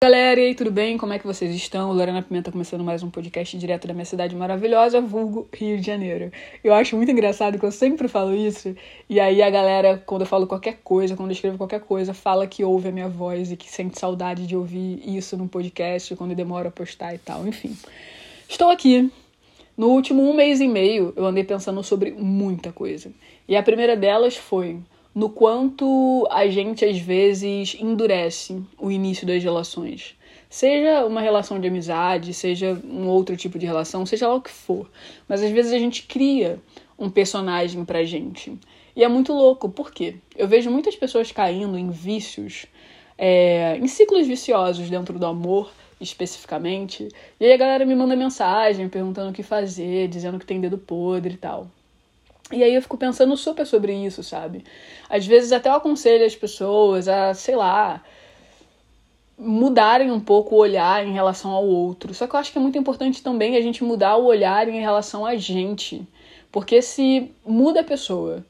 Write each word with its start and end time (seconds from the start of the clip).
Galera, 0.00 0.38
e 0.38 0.46
aí, 0.46 0.54
tudo 0.54 0.70
bem? 0.70 0.96
Como 0.96 1.12
é 1.12 1.18
que 1.18 1.26
vocês 1.26 1.52
estão? 1.52 1.90
Lorena 1.92 2.22
Pimenta 2.22 2.52
começando 2.52 2.84
mais 2.84 3.02
um 3.02 3.10
podcast 3.10 3.58
direto 3.58 3.88
da 3.88 3.92
minha 3.92 4.04
cidade 4.04 4.36
maravilhosa, 4.36 5.00
vulgo 5.00 5.48
Rio 5.52 5.76
de 5.76 5.84
Janeiro. 5.84 6.30
Eu 6.62 6.72
acho 6.72 6.96
muito 6.96 7.10
engraçado 7.10 7.58
que 7.58 7.66
eu 7.66 7.72
sempre 7.72 8.06
falo 8.06 8.32
isso, 8.32 8.76
e 9.10 9.18
aí 9.18 9.42
a 9.42 9.50
galera, 9.50 10.00
quando 10.06 10.20
eu 10.20 10.26
falo 10.28 10.46
qualquer 10.46 10.78
coisa, 10.84 11.16
quando 11.16 11.30
eu 11.30 11.32
escrevo 11.32 11.58
qualquer 11.58 11.80
coisa, 11.80 12.14
fala 12.14 12.46
que 12.46 12.62
ouve 12.62 12.90
a 12.90 12.92
minha 12.92 13.08
voz 13.08 13.50
e 13.50 13.56
que 13.56 13.68
sente 13.68 13.98
saudade 13.98 14.46
de 14.46 14.54
ouvir 14.54 15.02
isso 15.04 15.36
no 15.36 15.48
podcast, 15.48 16.14
quando 16.14 16.32
demora 16.32 16.68
a 16.68 16.70
postar 16.70 17.12
e 17.12 17.18
tal, 17.18 17.44
enfim. 17.48 17.76
Estou 18.48 18.70
aqui. 18.70 19.10
No 19.76 19.88
último 19.88 20.22
um 20.22 20.32
mês 20.32 20.60
e 20.60 20.68
meio, 20.68 21.12
eu 21.16 21.26
andei 21.26 21.42
pensando 21.42 21.82
sobre 21.82 22.12
muita 22.12 22.70
coisa. 22.70 23.10
E 23.48 23.56
a 23.56 23.64
primeira 23.64 23.96
delas 23.96 24.36
foi 24.36 24.78
no 25.18 25.28
quanto 25.28 26.28
a 26.30 26.46
gente 26.46 26.84
às 26.84 26.96
vezes 26.96 27.76
endurece 27.80 28.62
o 28.78 28.88
início 28.88 29.26
das 29.26 29.42
relações. 29.42 30.14
Seja 30.48 31.04
uma 31.04 31.20
relação 31.20 31.58
de 31.58 31.66
amizade, 31.66 32.32
seja 32.32 32.80
um 32.84 33.08
outro 33.08 33.36
tipo 33.36 33.58
de 33.58 33.66
relação, 33.66 34.06
seja 34.06 34.28
lá 34.28 34.36
o 34.36 34.40
que 34.40 34.52
for. 34.52 34.88
Mas 35.26 35.42
às 35.42 35.50
vezes 35.50 35.72
a 35.72 35.78
gente 35.80 36.04
cria 36.04 36.60
um 36.96 37.10
personagem 37.10 37.84
pra 37.84 38.04
gente. 38.04 38.56
E 38.94 39.02
é 39.02 39.08
muito 39.08 39.32
louco, 39.32 39.68
por 39.68 39.90
quê? 39.90 40.14
Eu 40.36 40.46
vejo 40.46 40.70
muitas 40.70 40.94
pessoas 40.94 41.32
caindo 41.32 41.76
em 41.76 41.90
vícios, 41.90 42.66
é, 43.18 43.76
em 43.76 43.88
ciclos 43.88 44.24
viciosos 44.24 44.88
dentro 44.88 45.18
do 45.18 45.26
amor, 45.26 45.72
especificamente. 46.00 47.08
E 47.40 47.44
aí 47.44 47.52
a 47.52 47.56
galera 47.56 47.84
me 47.84 47.96
manda 47.96 48.14
mensagem 48.14 48.88
perguntando 48.88 49.30
o 49.30 49.34
que 49.34 49.42
fazer, 49.42 50.06
dizendo 50.06 50.38
que 50.38 50.46
tem 50.46 50.60
dedo 50.60 50.78
podre 50.78 51.34
e 51.34 51.38
tal. 51.38 51.66
E 52.50 52.62
aí 52.62 52.74
eu 52.74 52.82
fico 52.82 52.96
pensando 52.96 53.36
super 53.36 53.66
sobre 53.66 53.92
isso, 53.92 54.22
sabe? 54.22 54.64
Às 55.08 55.26
vezes 55.26 55.52
até 55.52 55.68
eu 55.68 55.74
aconselho 55.74 56.24
as 56.24 56.34
pessoas 56.34 57.06
a, 57.06 57.34
sei 57.34 57.56
lá, 57.56 58.02
mudarem 59.38 60.10
um 60.10 60.18
pouco 60.18 60.54
o 60.54 60.58
olhar 60.58 61.06
em 61.06 61.12
relação 61.12 61.50
ao 61.50 61.66
outro. 61.66 62.12
Só 62.14 62.26
que 62.26 62.34
eu 62.34 62.40
acho 62.40 62.50
que 62.50 62.58
é 62.58 62.60
muito 62.60 62.78
importante 62.78 63.22
também 63.22 63.56
a 63.56 63.60
gente 63.60 63.84
mudar 63.84 64.16
o 64.16 64.24
olhar 64.24 64.68
em 64.68 64.80
relação 64.80 65.26
a 65.26 65.36
gente. 65.36 66.06
Porque 66.50 66.80
se 66.80 67.30
muda 67.46 67.80
a 67.80 67.84
pessoa, 67.84 68.44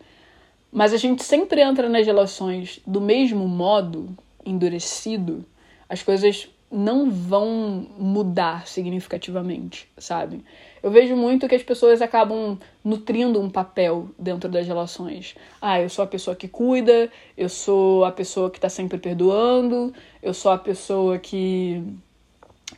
mas 0.72 0.94
a 0.94 0.96
gente 0.96 1.24
sempre 1.24 1.60
entra 1.60 1.88
nas 1.88 2.06
relações 2.06 2.80
do 2.86 3.00
mesmo 3.00 3.46
modo, 3.48 4.16
endurecido, 4.46 5.44
as 5.88 6.02
coisas 6.02 6.48
não 6.70 7.10
vão 7.10 7.86
mudar 7.98 8.66
significativamente, 8.66 9.88
sabe? 9.98 10.44
Eu 10.82 10.90
vejo 10.90 11.16
muito 11.16 11.48
que 11.48 11.54
as 11.54 11.62
pessoas 11.62 12.00
acabam 12.00 12.58
nutrindo 12.84 13.40
um 13.40 13.50
papel 13.50 14.08
dentro 14.18 14.48
das 14.48 14.66
relações. 14.66 15.34
Ah, 15.60 15.80
eu 15.80 15.88
sou 15.88 16.04
a 16.04 16.08
pessoa 16.08 16.36
que 16.36 16.48
cuida, 16.48 17.10
eu 17.36 17.48
sou 17.48 18.04
a 18.04 18.12
pessoa 18.12 18.50
que 18.50 18.60
tá 18.60 18.68
sempre 18.68 18.98
perdoando, 18.98 19.92
eu 20.22 20.32
sou 20.34 20.52
a 20.52 20.58
pessoa 20.58 21.18
que 21.18 21.82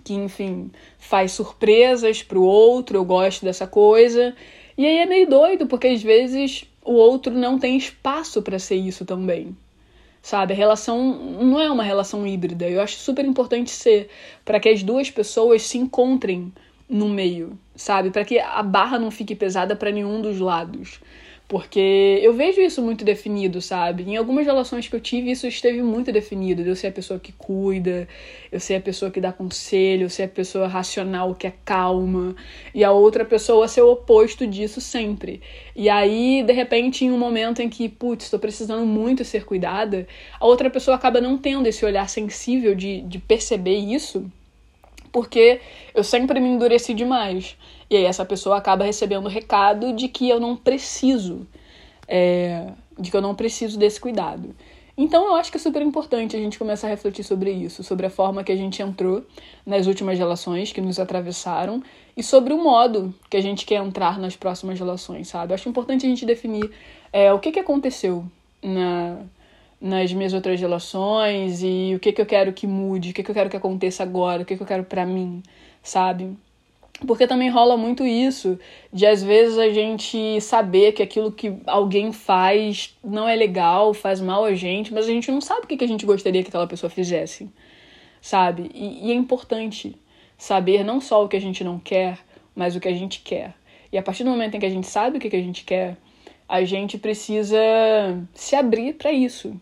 que 0.04 0.14
enfim, 0.14 0.70
faz 0.98 1.32
surpresas 1.32 2.22
pro 2.22 2.42
outro, 2.42 2.96
eu 2.96 3.04
gosto 3.04 3.44
dessa 3.44 3.66
coisa. 3.66 4.34
E 4.78 4.86
aí 4.86 4.98
é 4.98 5.06
meio 5.06 5.28
doido, 5.28 5.66
porque 5.66 5.88
às 5.88 6.02
vezes 6.02 6.64
o 6.84 6.92
outro 6.92 7.32
não 7.34 7.58
tem 7.58 7.76
espaço 7.76 8.40
para 8.40 8.58
ser 8.58 8.76
isso 8.76 9.04
também 9.04 9.54
sabe? 10.22 10.52
A 10.52 10.56
relação 10.56 11.14
não 11.42 11.60
é 11.60 11.70
uma 11.70 11.82
relação 11.82 12.26
híbrida. 12.26 12.68
Eu 12.68 12.80
acho 12.80 12.96
super 12.96 13.24
importante 13.24 13.70
ser 13.70 14.08
para 14.44 14.60
que 14.60 14.68
as 14.68 14.82
duas 14.82 15.10
pessoas 15.10 15.62
se 15.62 15.78
encontrem 15.78 16.52
no 16.90 17.08
meio, 17.08 17.56
sabe? 17.76 18.10
Para 18.10 18.24
que 18.24 18.38
a 18.40 18.62
barra 18.62 18.98
não 18.98 19.12
fique 19.12 19.36
pesada 19.36 19.76
para 19.76 19.92
nenhum 19.92 20.20
dos 20.20 20.40
lados. 20.40 21.00
Porque 21.50 22.20
eu 22.22 22.32
vejo 22.32 22.60
isso 22.60 22.80
muito 22.80 23.04
definido, 23.04 23.60
sabe? 23.60 24.04
Em 24.04 24.16
algumas 24.16 24.46
relações 24.46 24.86
que 24.86 24.94
eu 24.94 25.00
tive, 25.00 25.32
isso 25.32 25.48
esteve 25.48 25.82
muito 25.82 26.12
definido. 26.12 26.62
Eu 26.62 26.76
ser 26.76 26.86
a 26.86 26.92
pessoa 26.92 27.18
que 27.18 27.32
cuida, 27.32 28.06
eu 28.52 28.60
ser 28.60 28.76
a 28.76 28.80
pessoa 28.80 29.10
que 29.10 29.20
dá 29.20 29.32
conselho, 29.32 30.04
eu 30.04 30.08
ser 30.08 30.22
a 30.24 30.28
pessoa 30.28 30.68
racional 30.68 31.34
que 31.34 31.48
é 31.48 31.52
calma, 31.64 32.36
e 32.72 32.84
a 32.84 32.92
outra 32.92 33.24
pessoa 33.24 33.66
ser 33.66 33.82
o 33.82 33.90
oposto 33.90 34.46
disso 34.46 34.80
sempre. 34.80 35.40
E 35.74 35.88
aí, 35.88 36.44
de 36.44 36.52
repente, 36.52 37.04
em 37.04 37.10
um 37.10 37.18
momento 37.18 37.60
em 37.60 37.68
que, 37.68 37.88
putz, 37.88 38.26
estou 38.26 38.38
precisando 38.38 38.86
muito 38.86 39.24
ser 39.24 39.44
cuidada, 39.44 40.06
a 40.38 40.46
outra 40.46 40.70
pessoa 40.70 40.96
acaba 40.96 41.20
não 41.20 41.36
tendo 41.36 41.66
esse 41.66 41.84
olhar 41.84 42.08
sensível 42.08 42.76
de, 42.76 43.00
de 43.02 43.18
perceber 43.18 43.76
isso, 43.76 44.30
porque 45.12 45.60
eu 45.94 46.04
sempre 46.04 46.40
me 46.40 46.48
endureci 46.48 46.94
demais. 46.94 47.56
E 47.88 47.96
aí 47.96 48.04
essa 48.04 48.24
pessoa 48.24 48.56
acaba 48.56 48.84
recebendo 48.84 49.26
o 49.26 49.28
recado 49.28 49.92
de 49.92 50.08
que 50.08 50.28
eu 50.28 50.38
não 50.38 50.56
preciso, 50.56 51.46
é, 52.06 52.68
de 52.98 53.10
que 53.10 53.16
eu 53.16 53.22
não 53.22 53.34
preciso 53.34 53.78
desse 53.78 54.00
cuidado. 54.00 54.54
Então 54.96 55.26
eu 55.28 55.34
acho 55.34 55.50
que 55.50 55.56
é 55.56 55.60
super 55.60 55.80
importante 55.80 56.36
a 56.36 56.38
gente 56.38 56.58
começar 56.58 56.86
a 56.86 56.90
refletir 56.90 57.24
sobre 57.24 57.50
isso, 57.50 57.82
sobre 57.82 58.06
a 58.06 58.10
forma 58.10 58.44
que 58.44 58.52
a 58.52 58.56
gente 58.56 58.82
entrou 58.82 59.24
nas 59.64 59.86
últimas 59.86 60.18
relações 60.18 60.72
que 60.72 60.80
nos 60.80 60.98
atravessaram 60.98 61.82
e 62.16 62.22
sobre 62.22 62.52
o 62.52 62.62
modo 62.62 63.14
que 63.30 63.36
a 63.36 63.40
gente 63.40 63.64
quer 63.64 63.82
entrar 63.82 64.18
nas 64.18 64.36
próximas 64.36 64.78
relações, 64.78 65.28
sabe? 65.28 65.52
Eu 65.52 65.54
acho 65.54 65.68
importante 65.68 66.04
a 66.04 66.08
gente 66.08 66.26
definir 66.26 66.70
é, 67.12 67.32
o 67.32 67.38
que, 67.38 67.50
que 67.50 67.58
aconteceu 67.58 68.24
na, 68.62 69.20
nas 69.80 70.12
minhas 70.12 70.34
outras 70.34 70.60
relações 70.60 71.62
e 71.62 71.92
o 71.96 72.00
que, 72.00 72.12
que 72.12 72.20
eu 72.20 72.26
quero 72.26 72.52
que 72.52 72.66
mude, 72.66 73.10
o 73.10 73.14
que, 73.14 73.22
que 73.22 73.30
eu 73.30 73.34
quero 73.34 73.48
que 73.48 73.56
aconteça 73.56 74.02
agora, 74.02 74.42
o 74.42 74.44
que, 74.44 74.56
que 74.56 74.62
eu 74.62 74.66
quero 74.66 74.84
para 74.84 75.06
mim, 75.06 75.42
sabe? 75.82 76.36
Porque 77.06 77.26
também 77.26 77.48
rola 77.48 77.78
muito 77.78 78.04
isso, 78.04 78.58
de 78.92 79.06
às 79.06 79.22
vezes 79.22 79.56
a 79.56 79.70
gente 79.70 80.38
saber 80.42 80.92
que 80.92 81.02
aquilo 81.02 81.32
que 81.32 81.56
alguém 81.66 82.12
faz 82.12 82.94
não 83.02 83.26
é 83.26 83.34
legal, 83.34 83.94
faz 83.94 84.20
mal 84.20 84.44
a 84.44 84.54
gente, 84.54 84.92
mas 84.92 85.06
a 85.06 85.08
gente 85.08 85.30
não 85.30 85.40
sabe 85.40 85.64
o 85.64 85.66
que 85.66 85.82
a 85.82 85.88
gente 85.88 86.04
gostaria 86.04 86.42
que 86.42 86.48
aquela 86.48 86.66
pessoa 86.66 86.90
fizesse, 86.90 87.48
sabe? 88.20 88.70
E, 88.74 89.08
e 89.08 89.12
é 89.12 89.14
importante 89.14 89.96
saber 90.36 90.84
não 90.84 91.00
só 91.00 91.24
o 91.24 91.28
que 91.28 91.36
a 91.36 91.40
gente 91.40 91.64
não 91.64 91.78
quer, 91.78 92.18
mas 92.54 92.76
o 92.76 92.80
que 92.80 92.88
a 92.88 92.94
gente 92.94 93.20
quer. 93.20 93.54
E 93.90 93.96
a 93.96 94.02
partir 94.02 94.24
do 94.24 94.30
momento 94.30 94.54
em 94.56 94.60
que 94.60 94.66
a 94.66 94.70
gente 94.70 94.86
sabe 94.86 95.16
o 95.16 95.20
que 95.20 95.34
a 95.34 95.42
gente 95.42 95.64
quer, 95.64 95.96
a 96.46 96.64
gente 96.64 96.98
precisa 96.98 97.58
se 98.34 98.54
abrir 98.54 98.94
para 98.94 99.10
isso, 99.10 99.58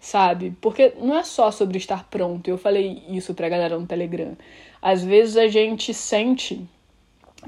sabe? 0.00 0.56
Porque 0.60 0.94
não 0.98 1.16
é 1.16 1.22
só 1.22 1.50
sobre 1.50 1.76
estar 1.78 2.08
pronto. 2.08 2.48
Eu 2.48 2.56
falei 2.56 3.02
isso 3.08 3.34
pra 3.34 3.48
galera 3.48 3.78
no 3.78 3.86
Telegram. 3.86 4.36
Às 4.80 5.04
vezes 5.04 5.36
a 5.36 5.46
gente 5.46 5.92
sente 5.92 6.66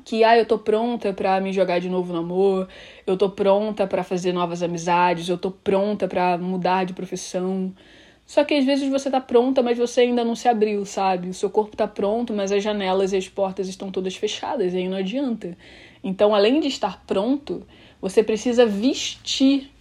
que 0.04 0.22
ah, 0.22 0.36
eu 0.38 0.46
tô 0.46 0.58
pronta 0.58 1.12
para 1.12 1.40
me 1.40 1.52
jogar 1.52 1.78
de 1.78 1.88
novo 1.88 2.12
no 2.12 2.20
amor, 2.20 2.68
eu 3.06 3.16
tô 3.16 3.28
pronta 3.28 3.86
para 3.86 4.02
fazer 4.02 4.32
novas 4.32 4.62
amizades, 4.62 5.28
eu 5.28 5.36
tô 5.36 5.50
pronta 5.50 6.06
para 6.08 6.38
mudar 6.38 6.84
de 6.84 6.92
profissão. 6.92 7.72
Só 8.24 8.44
que 8.44 8.54
às 8.54 8.64
vezes 8.64 8.88
você 8.88 9.10
tá 9.10 9.20
pronta, 9.20 9.62
mas 9.62 9.76
você 9.76 10.02
ainda 10.02 10.24
não 10.24 10.34
se 10.34 10.48
abriu, 10.48 10.86
sabe? 10.86 11.28
O 11.28 11.34
seu 11.34 11.50
corpo 11.50 11.76
tá 11.76 11.86
pronto, 11.86 12.32
mas 12.32 12.52
as 12.52 12.62
janelas 12.62 13.12
e 13.12 13.16
as 13.16 13.28
portas 13.28 13.69
estão 13.69 13.90
todas 13.90 14.16
fechadas, 14.16 14.72
e 14.72 14.78
aí 14.78 14.88
não 14.88 14.96
adianta. 14.96 15.56
Então, 16.02 16.34
além 16.34 16.60
de 16.60 16.69
estar 16.69 17.02
pronto, 17.06 17.66
você 18.00 18.22
precisa 18.22 18.64
vestir 18.64 19.72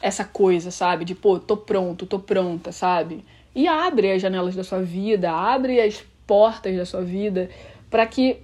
essa 0.00 0.24
coisa, 0.24 0.70
sabe? 0.70 1.04
De, 1.04 1.14
pô, 1.14 1.38
tô 1.38 1.56
pronto, 1.56 2.06
tô 2.06 2.18
pronta, 2.18 2.72
sabe? 2.72 3.24
E 3.54 3.68
abre 3.68 4.12
as 4.12 4.20
janelas 4.20 4.54
da 4.54 4.64
sua 4.64 4.82
vida, 4.82 5.30
abre 5.30 5.80
as 5.80 6.04
portas 6.26 6.76
da 6.76 6.84
sua 6.84 7.02
vida 7.02 7.50
para 7.90 8.06
que 8.06 8.38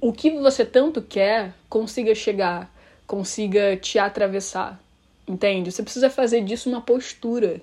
o 0.00 0.12
que 0.12 0.30
você 0.30 0.64
tanto 0.64 1.02
quer 1.02 1.52
consiga 1.68 2.14
chegar, 2.14 2.74
consiga 3.06 3.76
te 3.76 3.98
atravessar. 3.98 4.80
Entende? 5.28 5.70
Você 5.70 5.82
precisa 5.82 6.08
fazer 6.08 6.40
disso 6.42 6.68
uma 6.68 6.80
postura. 6.80 7.60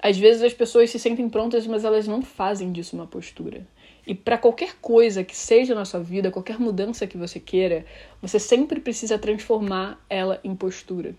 Às 0.00 0.16
vezes 0.16 0.42
as 0.42 0.54
pessoas 0.54 0.90
se 0.90 0.98
sentem 0.98 1.28
prontas, 1.28 1.66
mas 1.66 1.84
elas 1.84 2.06
não 2.06 2.22
fazem 2.22 2.70
disso 2.70 2.94
uma 2.94 3.06
postura. 3.06 3.66
E 4.06 4.14
para 4.14 4.38
qualquer 4.38 4.76
coisa 4.80 5.24
que 5.24 5.36
seja 5.36 5.74
na 5.74 5.84
sua 5.84 6.00
vida, 6.00 6.30
qualquer 6.30 6.58
mudança 6.58 7.06
que 7.06 7.18
você 7.18 7.40
queira, 7.40 7.84
você 8.22 8.38
sempre 8.38 8.80
precisa 8.80 9.18
transformar 9.18 10.02
ela 10.08 10.40
em 10.42 10.54
postura. 10.54 11.14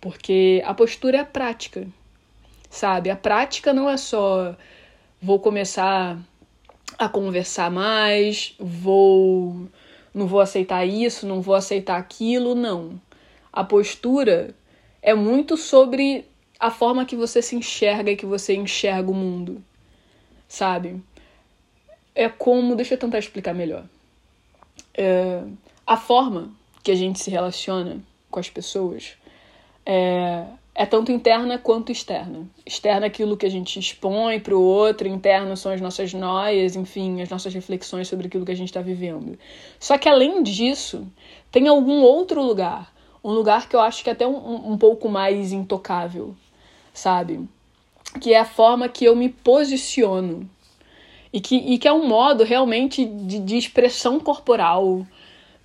Porque 0.00 0.62
a 0.64 0.72
postura 0.72 1.18
é 1.18 1.20
a 1.20 1.24
prática, 1.24 1.86
sabe? 2.70 3.10
A 3.10 3.16
prática 3.16 3.72
não 3.72 3.88
é 3.88 3.96
só 3.96 4.56
vou 5.20 5.38
começar 5.38 6.18
a 6.98 7.08
conversar 7.08 7.70
mais, 7.70 8.54
vou 8.58 9.68
não 10.12 10.26
vou 10.26 10.40
aceitar 10.40 10.84
isso, 10.84 11.26
não 11.26 11.40
vou 11.40 11.54
aceitar 11.54 11.96
aquilo, 11.96 12.54
não. 12.54 13.00
A 13.52 13.62
postura 13.62 14.54
é 15.02 15.14
muito 15.14 15.56
sobre 15.56 16.24
a 16.58 16.70
forma 16.70 17.04
que 17.04 17.16
você 17.16 17.40
se 17.40 17.56
enxerga 17.56 18.10
e 18.10 18.16
que 18.16 18.26
você 18.26 18.54
enxerga 18.54 19.10
o 19.10 19.14
mundo, 19.14 19.62
sabe? 20.48 21.02
É 22.14 22.28
como, 22.28 22.74
deixa 22.74 22.94
eu 22.94 22.98
tentar 22.98 23.18
explicar 23.18 23.54
melhor. 23.54 23.84
É, 24.94 25.42
a 25.86 25.96
forma 25.96 26.50
que 26.82 26.90
a 26.90 26.94
gente 26.94 27.20
se 27.20 27.30
relaciona 27.30 28.00
com 28.30 28.40
as 28.40 28.50
pessoas 28.50 29.16
é, 29.90 30.44
é 30.74 30.86
tanto 30.86 31.10
interna 31.10 31.58
quanto 31.58 31.90
externa. 31.90 32.46
Externa 32.64 33.06
aquilo 33.06 33.36
que 33.36 33.46
a 33.46 33.50
gente 33.50 33.78
expõe 33.78 34.38
para 34.38 34.54
o 34.54 34.62
outro, 34.62 35.08
interno 35.08 35.56
são 35.56 35.72
as 35.72 35.80
nossas 35.80 36.12
noias, 36.12 36.76
enfim, 36.76 37.20
as 37.20 37.28
nossas 37.28 37.52
reflexões 37.52 38.08
sobre 38.08 38.26
aquilo 38.28 38.44
que 38.44 38.52
a 38.52 38.56
gente 38.56 38.68
está 38.68 38.80
vivendo. 38.80 39.38
Só 39.78 39.98
que 39.98 40.08
além 40.08 40.42
disso, 40.42 41.06
tem 41.50 41.66
algum 41.66 42.02
outro 42.02 42.42
lugar, 42.42 42.92
um 43.24 43.32
lugar 43.32 43.68
que 43.68 43.74
eu 43.74 43.80
acho 43.80 44.04
que 44.04 44.10
é 44.10 44.12
até 44.12 44.26
um, 44.26 44.72
um 44.72 44.78
pouco 44.78 45.08
mais 45.08 45.52
intocável, 45.52 46.34
sabe? 46.92 47.48
que 48.18 48.32
é 48.32 48.40
a 48.40 48.44
forma 48.44 48.88
que 48.88 49.04
eu 49.04 49.14
me 49.14 49.28
posiciono. 49.28 50.48
E 51.32 51.40
que, 51.40 51.56
e 51.56 51.78
que 51.78 51.86
é 51.86 51.92
um 51.92 52.08
modo 52.08 52.42
realmente 52.42 53.04
de, 53.04 53.38
de 53.38 53.56
expressão 53.56 54.18
corporal, 54.18 55.06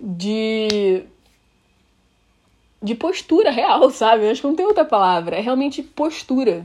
de. 0.00 1.02
De 2.86 2.94
postura 2.94 3.50
real, 3.50 3.90
sabe? 3.90 4.24
Eu 4.24 4.30
acho 4.30 4.40
que 4.40 4.46
não 4.46 4.56
tem 4.56 4.64
outra 4.64 4.84
palavra. 4.84 5.36
É 5.36 5.40
realmente 5.40 5.82
postura. 5.82 6.64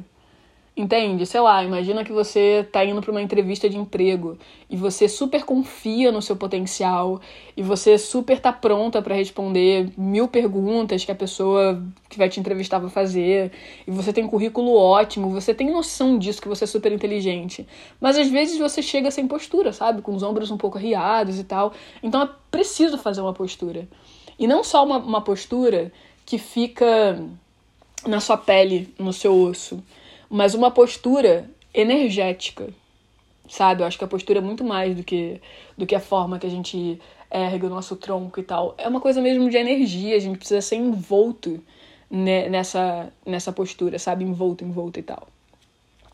Entende? 0.77 1.25
Sei 1.25 1.41
lá, 1.41 1.61
imagina 1.61 2.01
que 2.01 2.13
você 2.13 2.65
tá 2.71 2.83
indo 2.85 3.01
para 3.01 3.11
uma 3.11 3.21
entrevista 3.21 3.69
de 3.69 3.77
emprego 3.77 4.37
e 4.69 4.77
você 4.77 5.09
super 5.09 5.43
confia 5.43 6.13
no 6.13 6.21
seu 6.21 6.33
potencial 6.33 7.19
e 7.57 7.61
você 7.61 7.97
super 7.97 8.39
tá 8.39 8.53
pronta 8.53 9.01
para 9.01 9.13
responder 9.13 9.91
mil 9.97 10.29
perguntas 10.29 11.03
que 11.03 11.11
a 11.11 11.15
pessoa 11.15 11.83
que 12.09 12.17
vai 12.17 12.29
te 12.29 12.39
entrevistar 12.39 12.79
vai 12.79 12.89
fazer 12.89 13.51
e 13.85 13.91
você 13.91 14.13
tem 14.13 14.23
um 14.23 14.29
currículo 14.29 14.73
ótimo, 14.73 15.29
você 15.29 15.53
tem 15.53 15.69
noção 15.69 16.17
disso 16.17 16.41
que 16.41 16.47
você 16.47 16.63
é 16.63 16.67
super 16.67 16.93
inteligente. 16.93 17.67
Mas 17.99 18.17
às 18.17 18.29
vezes 18.29 18.57
você 18.57 18.81
chega 18.81 19.11
sem 19.11 19.27
postura, 19.27 19.73
sabe? 19.73 20.01
Com 20.01 20.15
os 20.15 20.23
ombros 20.23 20.51
um 20.51 20.57
pouco 20.57 20.77
arriados 20.77 21.37
e 21.37 21.43
tal. 21.43 21.73
Então 22.01 22.21
é 22.21 22.29
preciso 22.49 22.97
fazer 22.97 23.19
uma 23.19 23.33
postura. 23.33 23.89
E 24.39 24.47
não 24.47 24.63
só 24.63 24.83
uma, 24.83 24.97
uma 24.97 25.21
postura 25.21 25.91
que 26.25 26.37
fica 26.37 27.19
na 28.05 28.19
sua 28.19 28.37
pele, 28.37 28.93
no 28.97 29.13
seu 29.13 29.33
osso 29.33 29.83
mas 30.31 30.53
uma 30.53 30.71
postura 30.71 31.49
energética, 31.73 32.69
sabe? 33.49 33.83
Eu 33.83 33.87
acho 33.87 33.97
que 33.97 34.03
a 34.05 34.07
postura 34.07 34.39
é 34.39 34.41
muito 34.41 34.63
mais 34.63 34.95
do 34.95 35.03
que, 35.03 35.41
do 35.77 35.85
que 35.85 35.93
a 35.93 35.99
forma 35.99 36.39
que 36.39 36.47
a 36.47 36.49
gente 36.49 37.01
ergue 37.29 37.65
o 37.65 37.69
nosso 37.69 37.97
tronco 37.97 38.39
e 38.39 38.43
tal. 38.43 38.73
É 38.77 38.87
uma 38.87 39.01
coisa 39.01 39.21
mesmo 39.21 39.49
de 39.49 39.57
energia, 39.57 40.15
a 40.15 40.19
gente 40.19 40.37
precisa 40.37 40.61
ser 40.61 40.77
envolto 40.77 41.61
nessa, 42.09 43.11
nessa 43.25 43.51
postura, 43.51 43.99
sabe? 43.99 44.23
Envolto, 44.23 44.63
envolto 44.63 44.99
e 44.99 45.03
tal. 45.03 45.27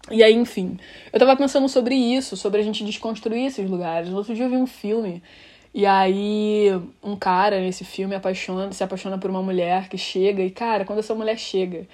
E 0.09 0.23
aí, 0.23 0.33
enfim, 0.33 0.79
eu 1.13 1.19
tava 1.19 1.35
pensando 1.35 1.69
sobre 1.69 1.93
isso, 1.93 2.35
sobre 2.35 2.59
a 2.59 2.63
gente 2.63 2.83
desconstruir 2.83 3.45
esses 3.45 3.69
lugares. 3.69 4.09
No 4.09 4.17
outro 4.17 4.33
dia 4.33 4.45
eu 4.45 4.49
vi 4.49 4.57
um 4.57 4.65
filme 4.65 5.21
e 5.73 5.85
aí 5.85 6.69
um 7.03 7.15
cara 7.15 7.59
nesse 7.59 7.83
filme 7.83 8.15
apaixona, 8.15 8.71
se 8.71 8.83
apaixona 8.83 9.17
por 9.17 9.29
uma 9.29 9.41
mulher 9.41 9.89
que 9.89 9.97
chega 9.97 10.41
e, 10.43 10.49
cara, 10.51 10.85
quando 10.85 10.99
essa 10.99 11.13
mulher 11.15 11.37
chega 11.37 11.87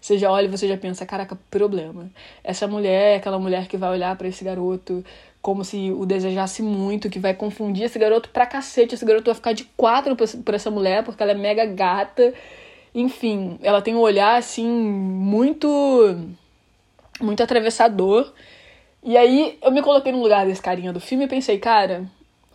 você 0.00 0.16
já 0.16 0.30
olha 0.30 0.46
e 0.46 0.48
você 0.48 0.68
já 0.68 0.76
pensa, 0.76 1.04
caraca, 1.04 1.36
problema. 1.50 2.10
Essa 2.44 2.66
mulher 2.66 3.14
é 3.14 3.16
aquela 3.16 3.38
mulher 3.38 3.66
que 3.66 3.76
vai 3.76 3.90
olhar 3.90 4.14
para 4.16 4.28
esse 4.28 4.44
garoto 4.44 5.04
como 5.40 5.64
se 5.64 5.90
o 5.92 6.04
desejasse 6.04 6.62
muito, 6.62 7.10
que 7.10 7.18
vai 7.18 7.34
confundir 7.34 7.84
esse 7.84 7.98
garoto 7.98 8.28
pra 8.30 8.46
cacete. 8.46 8.94
Esse 8.94 9.04
garoto 9.04 9.26
vai 9.26 9.34
ficar 9.34 9.52
de 9.52 9.64
quatro 9.76 10.16
por 10.16 10.54
essa 10.54 10.70
mulher, 10.70 11.04
porque 11.04 11.22
ela 11.22 11.32
é 11.32 11.34
mega 11.34 11.64
gata. 11.66 12.32
Enfim, 12.94 13.58
ela 13.62 13.82
tem 13.82 13.94
um 13.94 14.00
olhar, 14.00 14.36
assim, 14.36 14.68
muito. 14.68 16.16
muito 17.20 17.42
atravessador. 17.42 18.32
E 19.02 19.16
aí 19.16 19.58
eu 19.62 19.70
me 19.70 19.82
coloquei 19.82 20.12
no 20.12 20.22
lugar 20.22 20.46
desse 20.46 20.62
carinha 20.62 20.92
do 20.92 21.00
filme 21.00 21.24
e 21.24 21.28
pensei, 21.28 21.58
cara, 21.58 22.04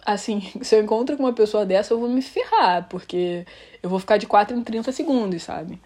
assim, 0.05 0.41
se 0.61 0.75
eu 0.75 0.83
encontro 0.83 1.17
com 1.17 1.23
uma 1.23 1.33
pessoa 1.33 1.65
dessa, 1.65 1.93
eu 1.93 1.99
vou 1.99 2.09
me 2.09 2.21
ferrar, 2.21 2.87
porque 2.89 3.45
eu 3.81 3.89
vou 3.89 3.99
ficar 3.99 4.17
de 4.17 4.27
4 4.27 4.55
em 4.57 4.63
30 4.63 4.91
segundos, 4.91 5.43
sabe? 5.43 5.79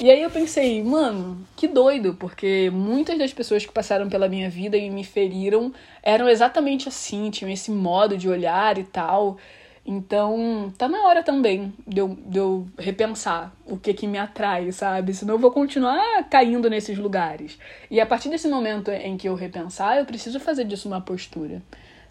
E 0.00 0.10
aí 0.10 0.22
eu 0.22 0.30
pensei, 0.30 0.80
mano, 0.82 1.44
que 1.56 1.66
doido, 1.66 2.14
porque 2.14 2.70
muitas 2.70 3.18
das 3.18 3.32
pessoas 3.32 3.66
que 3.66 3.72
passaram 3.72 4.08
pela 4.08 4.28
minha 4.28 4.48
vida 4.48 4.76
e 4.76 4.88
me 4.88 5.02
feriram 5.02 5.72
eram 6.02 6.28
exatamente 6.28 6.88
assim, 6.88 7.30
tinham 7.30 7.50
esse 7.50 7.70
modo 7.72 8.16
de 8.16 8.28
olhar 8.28 8.78
e 8.78 8.84
tal. 8.84 9.38
Então, 9.84 10.72
tá 10.78 10.86
na 10.86 11.04
hora 11.06 11.22
também 11.24 11.72
de 11.84 11.98
eu, 11.98 12.16
de 12.26 12.38
eu 12.38 12.66
repensar 12.78 13.52
o 13.66 13.76
que 13.76 13.92
que 13.92 14.06
me 14.06 14.18
atrai, 14.18 14.70
sabe? 14.70 15.14
Senão 15.14 15.34
eu 15.34 15.38
vou 15.38 15.50
continuar 15.50 16.28
caindo 16.28 16.70
nesses 16.70 16.96
lugares. 16.96 17.58
E 17.90 18.00
a 18.00 18.06
partir 18.06 18.28
desse 18.28 18.46
momento 18.46 18.90
em 18.92 19.16
que 19.16 19.28
eu 19.28 19.34
repensar, 19.34 19.96
eu 19.96 20.04
preciso 20.04 20.38
fazer 20.38 20.64
disso 20.64 20.86
uma 20.86 21.00
postura, 21.00 21.60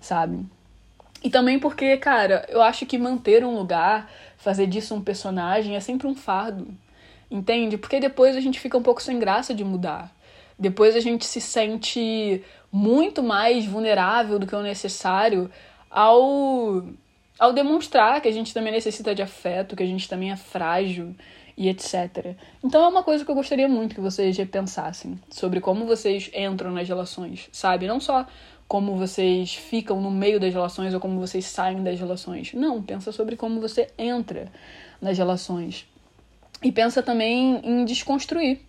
sabe? 0.01 0.43
E 1.27 1.29
também 1.29 1.59
porque, 1.59 1.97
cara, 1.97 2.45
eu 2.47 2.61
acho 2.61 2.85
que 2.85 2.97
manter 2.97 3.43
um 3.43 3.53
lugar, 3.53 4.09
fazer 4.37 4.65
disso 4.65 4.95
um 4.95 5.01
personagem 5.01 5.75
é 5.75 5.79
sempre 5.81 6.07
um 6.07 6.15
fardo 6.15 6.67
Entende? 7.29 7.77
Porque 7.77 7.99
depois 7.99 8.37
a 8.37 8.39
gente 8.39 8.59
fica 8.59 8.77
um 8.77 8.81
pouco 8.81 9.01
sem 9.01 9.19
graça 9.19 9.53
de 9.53 9.61
mudar. 9.61 10.09
Depois 10.57 10.95
a 10.95 11.01
gente 11.01 11.25
se 11.25 11.41
sente 11.41 12.41
muito 12.71 13.21
mais 13.21 13.65
vulnerável 13.65 14.39
do 14.39 14.47
que 14.47 14.55
o 14.55 14.61
necessário 14.61 15.51
ao, 15.91 16.85
ao 17.37 17.51
demonstrar 17.51 18.21
que 18.21 18.29
a 18.29 18.31
gente 18.31 18.53
também 18.53 18.71
necessita 18.71 19.13
de 19.13 19.21
afeto, 19.21 19.75
que 19.75 19.83
a 19.83 19.85
gente 19.85 20.07
também 20.07 20.31
é 20.31 20.37
frágil 20.37 21.13
e 21.57 21.67
etc. 21.67 22.35
Então 22.63 22.85
é 22.85 22.87
uma 22.87 23.03
coisa 23.03 23.25
que 23.25 23.29
eu 23.29 23.35
gostaria 23.35 23.67
muito 23.67 23.95
que 23.95 23.99
vocês 23.99 24.37
repensassem 24.37 25.19
sobre 25.29 25.59
como 25.59 25.85
vocês 25.85 26.31
entram 26.33 26.71
nas 26.71 26.87
relações, 26.87 27.49
sabe? 27.51 27.85
Não 27.85 27.99
só 27.99 28.25
como 28.67 28.95
vocês 28.97 29.55
ficam 29.55 30.01
no 30.01 30.11
meio 30.11 30.39
das 30.39 30.53
relações 30.53 30.93
ou 30.93 30.99
como 30.99 31.19
vocês 31.19 31.45
saem 31.45 31.83
das 31.83 31.99
relações. 31.99 32.53
Não, 32.53 32.81
pensa 32.81 33.11
sobre 33.11 33.35
como 33.35 33.61
você 33.61 33.87
entra 33.97 34.51
nas 35.01 35.17
relações. 35.17 35.87
E 36.61 36.71
pensa 36.71 37.01
também 37.01 37.61
em 37.63 37.85
desconstruir 37.85 38.59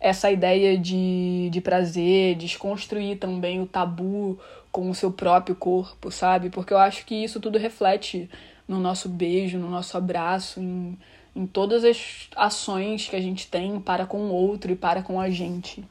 essa 0.00 0.30
ideia 0.30 0.78
de, 0.78 1.50
de 1.52 1.60
prazer, 1.60 2.34
desconstruir 2.34 3.18
também 3.18 3.60
o 3.60 3.66
tabu 3.66 4.38
com 4.72 4.88
o 4.88 4.94
seu 4.94 5.12
próprio 5.12 5.54
corpo, 5.54 6.10
sabe? 6.10 6.48
Porque 6.48 6.72
eu 6.72 6.78
acho 6.78 7.04
que 7.04 7.14
isso 7.14 7.38
tudo 7.38 7.58
reflete 7.58 8.28
no 8.66 8.80
nosso 8.80 9.08
beijo, 9.08 9.58
no 9.58 9.68
nosso 9.68 9.96
abraço, 9.96 10.58
em, 10.60 10.98
em 11.36 11.46
todas 11.46 11.84
as 11.84 12.28
ações 12.34 13.08
que 13.08 13.16
a 13.16 13.20
gente 13.20 13.46
tem 13.46 13.78
para 13.78 14.06
com 14.06 14.18
o 14.18 14.32
outro 14.32 14.72
e 14.72 14.76
para 14.76 15.02
com 15.02 15.20
a 15.20 15.28
gente. 15.28 15.84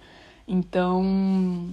Então, 0.48 1.70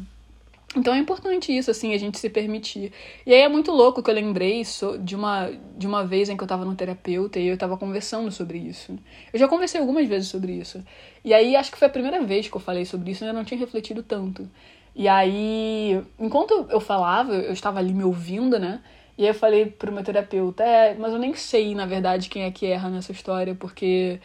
então 0.76 0.94
é 0.94 0.98
importante 0.98 1.56
isso, 1.56 1.70
assim, 1.70 1.94
a 1.94 1.98
gente 1.98 2.18
se 2.18 2.28
permitir. 2.28 2.92
E 3.24 3.32
aí 3.32 3.40
é 3.40 3.48
muito 3.48 3.72
louco 3.72 4.02
que 4.02 4.10
eu 4.10 4.14
lembrei 4.14 4.62
de 5.02 5.16
uma, 5.16 5.50
de 5.76 5.86
uma 5.86 6.04
vez 6.04 6.28
em 6.28 6.36
que 6.36 6.42
eu 6.44 6.46
tava 6.46 6.66
no 6.66 6.74
terapeuta 6.74 7.38
e 7.38 7.46
eu 7.46 7.56
tava 7.56 7.78
conversando 7.78 8.30
sobre 8.30 8.58
isso. 8.58 8.96
Eu 9.32 9.38
já 9.38 9.48
conversei 9.48 9.80
algumas 9.80 10.06
vezes 10.06 10.28
sobre 10.28 10.52
isso. 10.52 10.84
E 11.24 11.32
aí 11.32 11.56
acho 11.56 11.72
que 11.72 11.78
foi 11.78 11.88
a 11.88 11.90
primeira 11.90 12.22
vez 12.22 12.48
que 12.48 12.56
eu 12.56 12.60
falei 12.60 12.84
sobre 12.84 13.10
isso 13.10 13.24
e 13.24 13.28
eu 13.28 13.32
não 13.32 13.44
tinha 13.44 13.58
refletido 13.58 14.02
tanto. 14.02 14.48
E 14.94 15.08
aí, 15.08 16.02
enquanto 16.18 16.66
eu 16.70 16.80
falava, 16.80 17.34
eu 17.34 17.52
estava 17.52 17.78
ali 17.78 17.92
me 17.94 18.04
ouvindo, 18.04 18.58
né? 18.58 18.82
E 19.16 19.22
aí 19.22 19.28
eu 19.28 19.34
falei 19.34 19.66
pro 19.66 19.92
meu 19.92 20.04
terapeuta, 20.04 20.62
é, 20.62 20.94
mas 20.94 21.12
eu 21.12 21.18
nem 21.18 21.34
sei, 21.34 21.74
na 21.74 21.86
verdade, 21.86 22.28
quem 22.28 22.42
é 22.44 22.50
que 22.50 22.66
erra 22.66 22.90
nessa 22.90 23.12
história, 23.12 23.54
porque. 23.54 24.20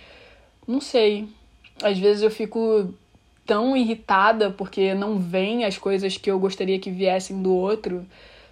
Não 0.67 0.81
sei. 0.81 1.27
Às 1.83 1.97
vezes 1.97 2.23
eu 2.23 2.31
fico 2.31 2.93
tão 3.45 3.75
irritada 3.75 4.51
porque 4.51 4.93
não 4.93 5.19
vem 5.19 5.65
as 5.65 5.77
coisas 5.77 6.17
que 6.17 6.29
eu 6.29 6.39
gostaria 6.39 6.79
que 6.79 6.91
viessem 6.91 7.41
do 7.41 7.53
outro. 7.53 8.05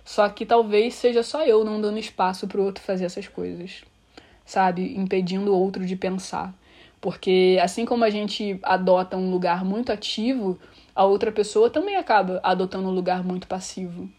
Só 0.03 0.27
que 0.27 0.45
talvez 0.45 0.95
seja 0.95 1.21
só 1.21 1.45
eu 1.45 1.63
não 1.63 1.79
dando 1.79 1.99
espaço 1.99 2.47
pro 2.47 2.63
outro 2.63 2.83
fazer 2.83 3.05
essas 3.05 3.27
coisas, 3.27 3.83
sabe? 4.45 4.97
Impedindo 4.97 5.53
o 5.53 5.57
outro 5.57 5.85
de 5.85 5.95
pensar. 5.95 6.53
Porque 6.99 7.59
assim 7.61 7.85
como 7.85 8.03
a 8.03 8.09
gente 8.09 8.59
adota 8.63 9.15
um 9.15 9.29
lugar 9.31 9.63
muito 9.63 9.91
ativo, 9.91 10.59
a 10.95 11.05
outra 11.05 11.31
pessoa 11.31 11.69
também 11.69 11.95
acaba 11.95 12.39
adotando 12.43 12.89
um 12.89 12.93
lugar 12.93 13.23
muito 13.23 13.47
passivo, 13.47 14.09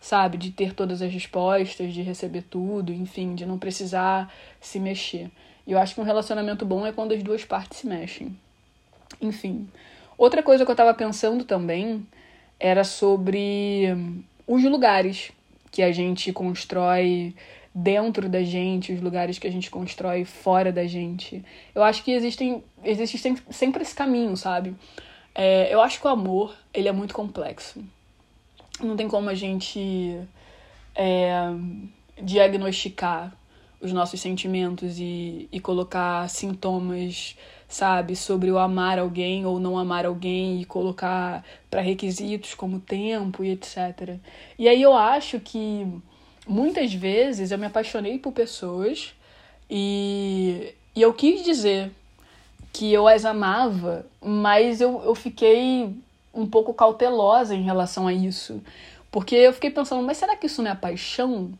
sabe? 0.00 0.38
De 0.38 0.50
ter 0.50 0.72
todas 0.72 1.02
as 1.02 1.12
respostas, 1.12 1.92
de 1.92 2.00
receber 2.00 2.42
tudo, 2.42 2.92
enfim, 2.92 3.34
de 3.34 3.44
não 3.44 3.58
precisar 3.58 4.32
se 4.60 4.80
mexer. 4.80 5.30
E 5.66 5.72
eu 5.72 5.78
acho 5.78 5.94
que 5.94 6.00
um 6.00 6.04
relacionamento 6.04 6.64
bom 6.64 6.86
é 6.86 6.92
quando 6.92 7.12
as 7.12 7.22
duas 7.22 7.44
partes 7.44 7.80
se 7.80 7.86
mexem. 7.86 8.34
Enfim, 9.20 9.68
Outra 10.20 10.42
coisa 10.42 10.66
que 10.66 10.70
eu 10.70 10.74
estava 10.74 10.92
pensando 10.92 11.44
também 11.44 12.06
era 12.58 12.84
sobre 12.84 13.86
os 14.46 14.62
lugares 14.64 15.32
que 15.70 15.82
a 15.82 15.90
gente 15.92 16.30
constrói 16.30 17.34
dentro 17.74 18.28
da 18.28 18.42
gente, 18.42 18.92
os 18.92 19.00
lugares 19.00 19.38
que 19.38 19.46
a 19.46 19.50
gente 19.50 19.70
constrói 19.70 20.26
fora 20.26 20.70
da 20.70 20.86
gente. 20.86 21.42
Eu 21.74 21.82
acho 21.82 22.04
que 22.04 22.12
existem, 22.12 22.62
existe 22.84 23.16
sempre 23.48 23.82
esse 23.82 23.94
caminho, 23.94 24.36
sabe? 24.36 24.76
É, 25.34 25.72
eu 25.72 25.80
acho 25.80 25.98
que 25.98 26.06
o 26.06 26.10
amor, 26.10 26.54
ele 26.74 26.86
é 26.88 26.92
muito 26.92 27.14
complexo. 27.14 27.82
Não 28.78 28.98
tem 28.98 29.08
como 29.08 29.30
a 29.30 29.34
gente 29.34 30.20
é, 30.94 31.44
diagnosticar 32.22 33.34
os 33.80 33.90
nossos 33.90 34.20
sentimentos 34.20 34.98
e, 34.98 35.48
e 35.50 35.58
colocar 35.60 36.28
sintomas 36.28 37.34
sabe, 37.70 38.16
sobre 38.16 38.50
o 38.50 38.58
amar 38.58 38.98
alguém 38.98 39.46
ou 39.46 39.60
não 39.60 39.78
amar 39.78 40.04
alguém 40.04 40.60
e 40.60 40.64
colocar 40.64 41.44
para 41.70 41.80
requisitos 41.80 42.52
como 42.52 42.80
tempo 42.80 43.44
e 43.44 43.50
etc. 43.52 44.18
E 44.58 44.68
aí 44.68 44.82
eu 44.82 44.92
acho 44.92 45.38
que 45.38 45.86
muitas 46.46 46.92
vezes 46.92 47.52
eu 47.52 47.58
me 47.58 47.66
apaixonei 47.66 48.18
por 48.18 48.32
pessoas 48.32 49.14
e, 49.70 50.74
e 50.96 51.00
eu 51.00 51.14
quis 51.14 51.44
dizer 51.44 51.92
que 52.72 52.92
eu 52.92 53.06
as 53.06 53.24
amava, 53.24 54.04
mas 54.20 54.80
eu, 54.80 55.00
eu 55.04 55.14
fiquei 55.14 55.94
um 56.34 56.46
pouco 56.46 56.74
cautelosa 56.74 57.54
em 57.54 57.62
relação 57.62 58.08
a 58.08 58.12
isso. 58.12 58.60
Porque 59.12 59.36
eu 59.36 59.52
fiquei 59.52 59.70
pensando, 59.70 60.02
mas 60.04 60.18
será 60.18 60.36
que 60.36 60.46
isso 60.46 60.60
não 60.60 60.72
é 60.72 60.74
paixão? 60.74 61.52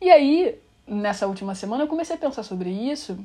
E 0.00 0.10
aí, 0.10 0.56
nessa 0.86 1.26
última 1.26 1.56
semana, 1.56 1.84
eu 1.84 1.88
comecei 1.88 2.14
a 2.14 2.18
pensar 2.18 2.44
sobre 2.44 2.70
isso 2.70 3.18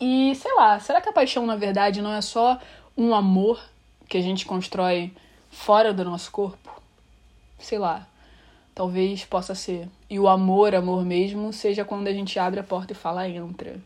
e 0.00 0.34
sei 0.34 0.54
lá, 0.54 0.78
será 0.78 1.00
que 1.00 1.08
a 1.08 1.12
paixão 1.12 1.46
na 1.46 1.56
verdade 1.56 2.02
não 2.02 2.12
é 2.12 2.20
só 2.20 2.58
um 2.96 3.14
amor 3.14 3.60
que 4.08 4.16
a 4.18 4.20
gente 4.20 4.44
constrói 4.44 5.12
fora 5.50 5.92
do 5.92 6.04
nosso 6.04 6.30
corpo? 6.30 6.70
Sei 7.58 7.78
lá. 7.78 8.06
Talvez 8.74 9.24
possa 9.24 9.54
ser. 9.54 9.88
E 10.08 10.18
o 10.20 10.28
amor, 10.28 10.74
amor 10.74 11.02
mesmo, 11.04 11.50
seja 11.52 11.84
quando 11.84 12.08
a 12.08 12.12
gente 12.12 12.38
abre 12.38 12.60
a 12.60 12.64
porta 12.64 12.92
e 12.92 12.96
fala 12.96 13.26
entra. 13.26 13.80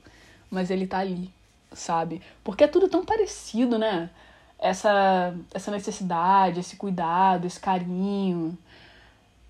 Mas 0.50 0.68
ele 0.68 0.84
tá 0.84 0.98
ali, 0.98 1.30
sabe? 1.72 2.20
Porque 2.42 2.64
é 2.64 2.68
tudo 2.68 2.88
tão 2.88 3.04
parecido, 3.04 3.78
né? 3.78 4.10
Essa, 4.58 5.32
essa 5.54 5.70
necessidade, 5.70 6.58
esse 6.58 6.76
cuidado, 6.76 7.46
esse 7.46 7.60
carinho 7.60 8.58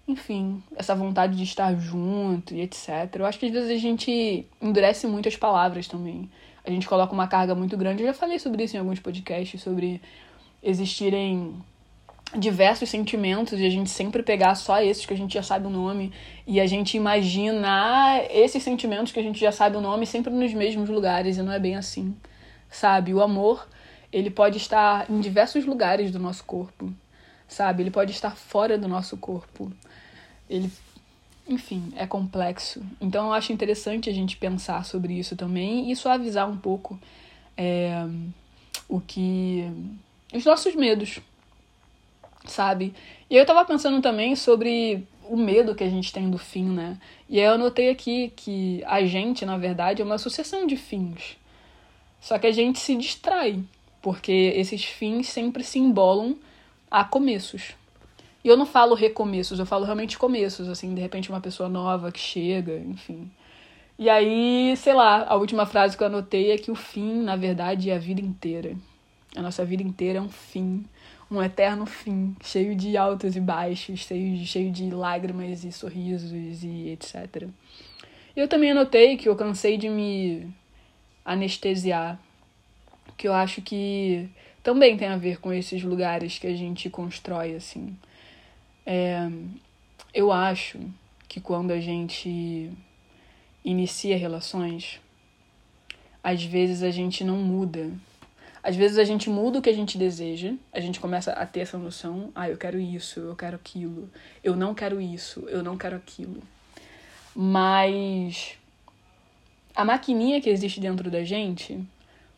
enfim, 0.06 0.62
essa 0.76 0.94
vontade 0.94 1.36
de 1.36 1.44
estar 1.44 1.74
junto 1.76 2.54
e 2.54 2.60
etc. 2.60 3.14
Eu 3.14 3.26
acho 3.26 3.38
que 3.38 3.46
às 3.46 3.52
vezes 3.52 3.70
a 3.70 3.76
gente 3.76 4.46
endurece 4.60 5.06
muito 5.06 5.28
as 5.28 5.36
palavras 5.36 5.86
também. 5.86 6.28
A 6.64 6.70
gente 6.70 6.88
coloca 6.88 7.12
uma 7.12 7.26
carga 7.26 7.54
muito 7.54 7.76
grande. 7.76 8.02
Eu 8.02 8.08
já 8.08 8.14
falei 8.14 8.38
sobre 8.38 8.64
isso 8.64 8.76
em 8.76 8.80
alguns 8.80 9.00
podcasts, 9.00 9.60
sobre 9.62 10.00
existirem 10.62 11.54
diversos 12.38 12.88
sentimentos 12.88 13.58
e 13.58 13.66
a 13.66 13.70
gente 13.70 13.90
sempre 13.90 14.22
pegar 14.22 14.54
só 14.54 14.80
esses 14.80 15.04
que 15.04 15.12
a 15.12 15.16
gente 15.16 15.34
já 15.34 15.42
sabe 15.42 15.66
o 15.66 15.70
nome 15.70 16.12
e 16.46 16.60
a 16.60 16.66
gente 16.66 16.96
imaginar 16.96 18.24
esses 18.30 18.62
sentimentos 18.62 19.12
que 19.12 19.18
a 19.18 19.22
gente 19.22 19.40
já 19.40 19.50
sabe 19.50 19.76
o 19.76 19.80
nome 19.80 20.06
sempre 20.06 20.32
nos 20.32 20.52
mesmos 20.54 20.88
lugares 20.88 21.38
e 21.38 21.42
não 21.42 21.52
é 21.52 21.58
bem 21.58 21.74
assim, 21.74 22.14
sabe? 22.70 23.12
O 23.12 23.20
amor, 23.20 23.66
ele 24.12 24.30
pode 24.30 24.58
estar 24.58 25.10
em 25.10 25.18
diversos 25.18 25.66
lugares 25.66 26.12
do 26.12 26.20
nosso 26.20 26.44
corpo, 26.44 26.92
sabe? 27.48 27.82
Ele 27.82 27.90
pode 27.90 28.12
estar 28.12 28.36
fora 28.36 28.78
do 28.78 28.86
nosso 28.86 29.16
corpo 29.16 29.72
ele, 30.50 30.70
enfim, 31.48 31.92
é 31.96 32.06
complexo. 32.06 32.82
Então 33.00 33.26
eu 33.26 33.32
acho 33.32 33.52
interessante 33.52 34.10
a 34.10 34.12
gente 34.12 34.36
pensar 34.36 34.84
sobre 34.84 35.14
isso 35.14 35.36
também 35.36 35.90
e 35.90 35.96
suavizar 35.96 36.50
um 36.50 36.56
pouco 36.56 36.98
é, 37.56 38.04
o 38.88 39.00
que. 39.00 39.64
os 40.34 40.44
nossos 40.44 40.74
medos, 40.74 41.20
sabe? 42.44 42.92
E 43.30 43.36
eu 43.36 43.46
tava 43.46 43.64
pensando 43.64 44.02
também 44.02 44.34
sobre 44.34 45.06
o 45.28 45.36
medo 45.36 45.76
que 45.76 45.84
a 45.84 45.88
gente 45.88 46.12
tem 46.12 46.28
do 46.28 46.38
fim, 46.38 46.64
né? 46.64 46.98
E 47.28 47.38
aí 47.38 47.46
eu 47.46 47.56
notei 47.56 47.90
aqui 47.90 48.32
que 48.34 48.82
a 48.86 49.04
gente, 49.06 49.46
na 49.46 49.56
verdade, 49.56 50.02
é 50.02 50.04
uma 50.04 50.18
sucessão 50.18 50.66
de 50.66 50.76
fins. 50.76 51.36
Só 52.20 52.38
que 52.38 52.48
a 52.48 52.52
gente 52.52 52.80
se 52.80 52.96
distrai, 52.96 53.62
porque 54.02 54.32
esses 54.56 54.84
fins 54.84 55.28
sempre 55.28 55.62
se 55.62 55.78
embolam 55.78 56.36
a 56.90 57.04
começos. 57.04 57.74
E 58.42 58.48
eu 58.48 58.56
não 58.56 58.64
falo 58.66 58.94
recomeços, 58.94 59.58
eu 59.58 59.66
falo 59.66 59.84
realmente 59.84 60.18
começos, 60.18 60.68
assim, 60.68 60.94
de 60.94 61.00
repente 61.00 61.28
uma 61.28 61.40
pessoa 61.40 61.68
nova 61.68 62.10
que 62.10 62.20
chega, 62.20 62.78
enfim. 62.78 63.30
E 63.98 64.08
aí, 64.08 64.74
sei 64.78 64.94
lá, 64.94 65.26
a 65.28 65.34
última 65.34 65.66
frase 65.66 65.94
que 65.96 66.02
eu 66.02 66.06
anotei 66.06 66.52
é 66.52 66.56
que 66.56 66.70
o 66.70 66.74
fim, 66.74 67.20
na 67.22 67.36
verdade, 67.36 67.90
é 67.90 67.94
a 67.94 67.98
vida 67.98 68.22
inteira. 68.22 68.74
A 69.36 69.42
nossa 69.42 69.62
vida 69.62 69.82
inteira 69.82 70.18
é 70.18 70.22
um 70.22 70.28
fim, 70.30 70.86
um 71.30 71.42
eterno 71.42 71.84
fim, 71.84 72.34
cheio 72.42 72.74
de 72.74 72.96
altos 72.96 73.36
e 73.36 73.40
baixos, 73.40 74.00
cheio 74.00 74.36
de, 74.38 74.46
cheio 74.46 74.72
de 74.72 74.90
lágrimas 74.90 75.64
e 75.64 75.70
sorrisos 75.70 76.32
e 76.64 76.88
etc. 76.88 77.46
Eu 78.34 78.48
também 78.48 78.70
anotei 78.70 79.18
que 79.18 79.28
eu 79.28 79.36
cansei 79.36 79.76
de 79.76 79.88
me 79.90 80.48
anestesiar, 81.24 82.18
que 83.18 83.28
eu 83.28 83.34
acho 83.34 83.60
que 83.60 84.30
também 84.62 84.96
tem 84.96 85.08
a 85.08 85.16
ver 85.16 85.40
com 85.40 85.52
esses 85.52 85.82
lugares 85.82 86.38
que 86.38 86.46
a 86.46 86.56
gente 86.56 86.88
constrói, 86.88 87.54
assim. 87.54 87.94
É, 88.84 89.28
eu 90.12 90.32
acho 90.32 90.78
que 91.28 91.40
quando 91.40 91.70
a 91.70 91.80
gente 91.80 92.70
inicia 93.64 94.16
relações, 94.16 95.00
às 96.22 96.42
vezes 96.42 96.82
a 96.82 96.90
gente 96.90 97.22
não 97.22 97.36
muda. 97.36 97.90
Às 98.62 98.76
vezes 98.76 98.98
a 98.98 99.04
gente 99.04 99.30
muda 99.30 99.58
o 99.58 99.62
que 99.62 99.70
a 99.70 99.74
gente 99.74 99.96
deseja, 99.96 100.52
a 100.72 100.80
gente 100.80 101.00
começa 101.00 101.32
a 101.32 101.46
ter 101.46 101.60
essa 101.60 101.78
noção: 101.78 102.30
ah, 102.34 102.48
eu 102.48 102.58
quero 102.58 102.78
isso, 102.78 103.20
eu 103.20 103.36
quero 103.36 103.56
aquilo, 103.56 104.10
eu 104.44 104.54
não 104.54 104.74
quero 104.74 105.00
isso, 105.00 105.44
eu 105.48 105.62
não 105.62 105.78
quero 105.78 105.96
aquilo. 105.96 106.42
Mas 107.34 108.58
a 109.74 109.84
maquininha 109.84 110.40
que 110.40 110.50
existe 110.50 110.80
dentro 110.80 111.10
da 111.10 111.24
gente 111.24 111.80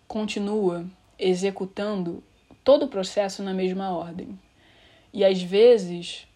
continua 0.06 0.84
executando 1.18 2.22
todo 2.62 2.84
o 2.84 2.88
processo 2.88 3.42
na 3.42 3.52
mesma 3.52 3.90
ordem. 3.90 4.38
E 5.12 5.24
às 5.24 5.42
vezes 5.42 6.26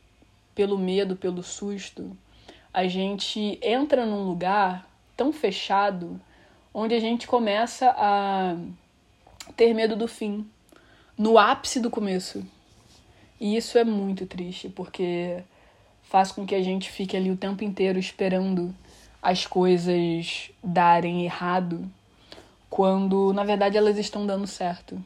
pelo 0.57 0.79
medo, 0.79 1.15
pelo 1.15 1.43
susto, 1.43 2.17
a 2.73 2.89
gente 2.89 3.61
entra 3.63 4.07
num 4.07 4.25
lugar 4.25 4.89
tão 5.15 5.31
fechado 5.31 6.19
onde 6.73 6.95
a 6.95 6.99
gente 6.99 7.27
começa 7.27 7.95
a 7.97 8.57
ter 9.55 9.75
medo 9.75 9.95
do 9.95 10.09
fim, 10.09 10.49
no 11.17 11.39
ápice 11.39 11.79
do 11.79 11.91
começo. 11.91 12.43
E 13.39 13.55
isso 13.55 13.77
é 13.77 13.85
muito 13.85 14.27
triste, 14.27 14.71
porque 14.71 15.43
faz 16.03 16.33
com 16.33 16.47
que 16.47 16.55
a 16.55 16.63
gente 16.63 16.91
fique 16.91 17.15
ali 17.17 17.31
o 17.31 17.37
tempo 17.37 17.63
inteiro 17.63 17.99
esperando 17.99 18.75
as 19.21 19.45
coisas 19.45 20.51
darem 20.65 21.25
errado, 21.25 21.85
quando 22.71 23.33
na 23.35 23.45
verdade 23.45 23.77
elas 23.77 23.99
estão 23.99 24.27
dando 24.27 24.47
certo, 24.47 25.03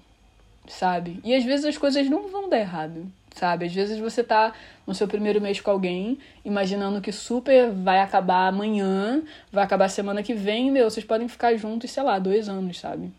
sabe? 0.69 1.21
E 1.25 1.35
às 1.35 1.45
vezes 1.45 1.65
as 1.67 1.77
coisas 1.77 2.09
não 2.09 2.29
vão 2.29 2.49
dar 2.49 2.61
errado 2.61 3.11
sabe? 3.41 3.65
Às 3.65 3.73
vezes 3.73 3.99
você 3.99 4.23
tá 4.23 4.53
no 4.87 4.95
seu 4.95 5.09
primeiro 5.09 5.41
mês 5.41 5.61
com 5.61 5.71
alguém, 5.71 6.19
imaginando 6.45 7.01
que 7.01 7.11
super 7.11 7.71
vai 7.71 8.01
acabar 8.01 8.49
amanhã, 8.49 9.23
vai 9.51 9.65
acabar 9.65 9.89
semana 9.89 10.23
que 10.23 10.35
vem, 10.35 10.71
meu, 10.71 10.91
vocês 10.91 11.05
podem 11.07 11.27
ficar 11.27 11.57
juntos, 11.57 11.91
sei 11.91 12.03
lá, 12.03 12.19
dois 12.19 12.49
anos, 12.49 12.79
sabe? 12.79 13.11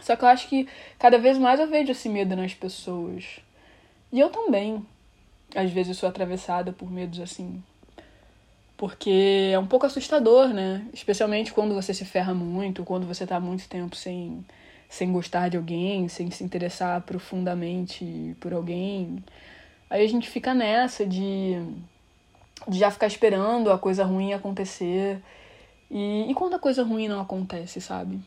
Só 0.00 0.16
que 0.16 0.24
eu 0.24 0.28
acho 0.28 0.48
que 0.48 0.66
cada 0.98 1.18
vez 1.18 1.36
mais 1.36 1.60
eu 1.60 1.68
vejo 1.68 1.92
esse 1.92 2.08
medo 2.08 2.34
nas 2.34 2.54
pessoas. 2.54 3.40
E 4.10 4.18
eu 4.18 4.30
também, 4.30 4.84
às 5.54 5.70
vezes, 5.70 5.98
sou 5.98 6.08
atravessada 6.08 6.72
por 6.72 6.90
medos 6.90 7.20
assim. 7.20 7.62
Porque 8.76 9.50
é 9.52 9.58
um 9.58 9.66
pouco 9.66 9.84
assustador, 9.84 10.48
né? 10.48 10.86
Especialmente 10.92 11.52
quando 11.52 11.74
você 11.74 11.92
se 11.92 12.04
ferra 12.04 12.32
muito, 12.32 12.84
quando 12.84 13.06
você 13.06 13.26
tá 13.26 13.38
muito 13.38 13.68
tempo 13.68 13.94
sem 13.94 14.44
sem 14.88 15.12
gostar 15.12 15.48
de 15.48 15.56
alguém, 15.56 16.08
sem 16.08 16.30
se 16.30 16.42
interessar 16.42 17.00
profundamente 17.02 18.34
por 18.40 18.52
alguém. 18.52 19.22
Aí 19.90 20.04
a 20.04 20.08
gente 20.08 20.28
fica 20.28 20.54
nessa 20.54 21.04
de, 21.04 21.54
de 22.66 22.78
já 22.78 22.90
ficar 22.90 23.06
esperando 23.06 23.70
a 23.70 23.78
coisa 23.78 24.04
ruim 24.04 24.32
acontecer. 24.32 25.20
E, 25.90 26.30
e 26.30 26.34
quando 26.34 26.54
a 26.54 26.58
coisa 26.58 26.82
ruim 26.82 27.08
não 27.08 27.20
acontece, 27.20 27.80
sabe? 27.80 28.20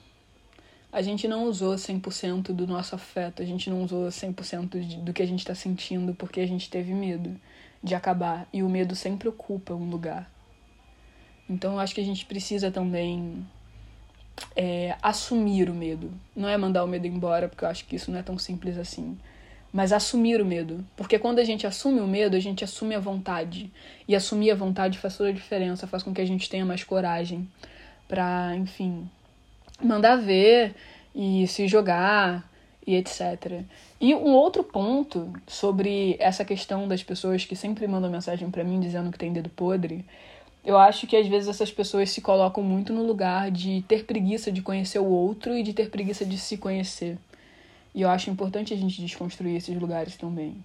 A 0.92 1.02
gente 1.02 1.28
não 1.28 1.46
usou 1.46 1.76
100% 1.76 2.54
do 2.54 2.68
nosso 2.68 2.96
afeto, 2.96 3.42
a 3.42 3.46
gente 3.46 3.70
não 3.70 3.84
usou 3.84 4.08
100% 4.10 4.80
de, 4.80 4.98
do 4.98 5.14
que 5.14 5.22
a 5.22 5.26
gente 5.26 5.40
está 5.40 5.56
sentindo 5.56 6.14
porque 6.14 6.42
a 6.42 6.48
gente 6.48 6.70
teve 6.70 6.94
medo 6.94 7.40
de 7.82 7.96
acabar. 7.96 8.48
E 8.54 8.62
o 8.62 8.70
medo 8.70 8.96
sempre 8.96 9.28
ocupa 9.30 9.74
um 9.74 9.90
lugar. 9.90 10.30
Então 11.50 11.74
eu 11.74 11.80
acho 11.80 11.96
que 11.96 12.02
a 12.02 12.06
gente 12.06 12.26
precisa 12.26 12.70
também 12.70 13.46
é, 14.56 14.96
assumir 15.02 15.70
o 15.70 15.74
medo. 15.74 16.12
Não 16.36 16.48
é 16.48 16.58
mandar 16.58 16.84
o 16.84 16.88
medo 16.88 17.08
embora, 17.08 17.48
porque 17.48 17.64
eu 17.64 17.70
acho 17.70 17.86
que 17.86 17.96
isso 17.96 18.12
não 18.12 18.20
é 18.20 18.24
tão 18.24 18.38
simples 18.38 18.78
assim. 18.78 19.18
Mas 19.72 19.94
assumir 19.94 20.42
o 20.42 20.46
medo. 20.46 20.86
Porque 20.96 21.18
quando 21.18 21.40
a 21.40 21.44
gente 21.44 21.66
assume 21.66 22.00
o 22.02 22.08
medo, 22.08 22.36
a 22.36 22.40
gente 22.40 22.64
assume 22.64 22.96
a 22.96 23.00
vontade. 23.00 23.72
E 24.08 24.16
assumir 24.16 24.52
a 24.52 24.56
vontade 24.56 25.00
faz 25.00 25.18
toda 25.18 25.30
a 25.30 25.34
diferença, 25.34 25.88
faz 25.88 26.04
com 26.04 26.14
que 26.14 26.22
a 26.22 26.26
gente 26.26 26.50
tenha 26.50 26.66
mais 26.66 26.84
coragem 26.84 27.48
para, 28.08 28.56
enfim, 28.58 29.10
mandar 29.82 30.18
ver 30.18 30.76
e 31.16 31.48
se 31.48 31.68
jogar 31.68 32.50
e 32.86 32.96
etc. 32.96 33.64
E 34.00 34.14
um 34.16 34.34
outro 34.34 34.64
ponto 34.64 35.32
sobre 35.48 36.16
essa 36.20 36.44
questão 36.44 36.88
das 36.88 37.04
pessoas 37.04 37.46
que 37.46 37.56
sempre 37.56 37.88
mandam 37.88 38.10
mensagem 38.10 38.50
para 38.50 38.64
mim 38.64 38.80
dizendo 38.80 39.12
que 39.12 39.18
tem 39.18 39.32
dedo 39.32 39.50
podre 39.50 40.06
eu 40.64 40.78
acho 40.78 41.08
que 41.08 41.16
às 41.16 41.28
vezes 41.28 41.50
essas 41.50 41.72
pessoas 41.72 42.12
se 42.12 42.22
colocam 42.22 42.64
muito 42.64 42.94
no 42.94 43.04
lugar 43.04 43.50
de 43.50 43.84
ter 43.88 44.06
preguiça 44.06 44.52
de 44.52 44.62
conhecer 44.62 45.00
o 45.00 45.06
outro 45.06 45.58
e 45.58 45.64
de 45.64 45.74
ter 45.74 45.90
preguiça 45.90 46.24
de 46.24 46.38
se 46.38 46.58
conhecer. 46.58 47.18
E 47.96 48.02
eu 48.04 48.10
acho 48.10 48.30
importante 48.30 48.74
a 48.74 48.78
gente 48.78 49.02
desconstruir 49.02 49.56
esses 49.56 49.76
lugares 49.76 50.16
também. 50.16 50.64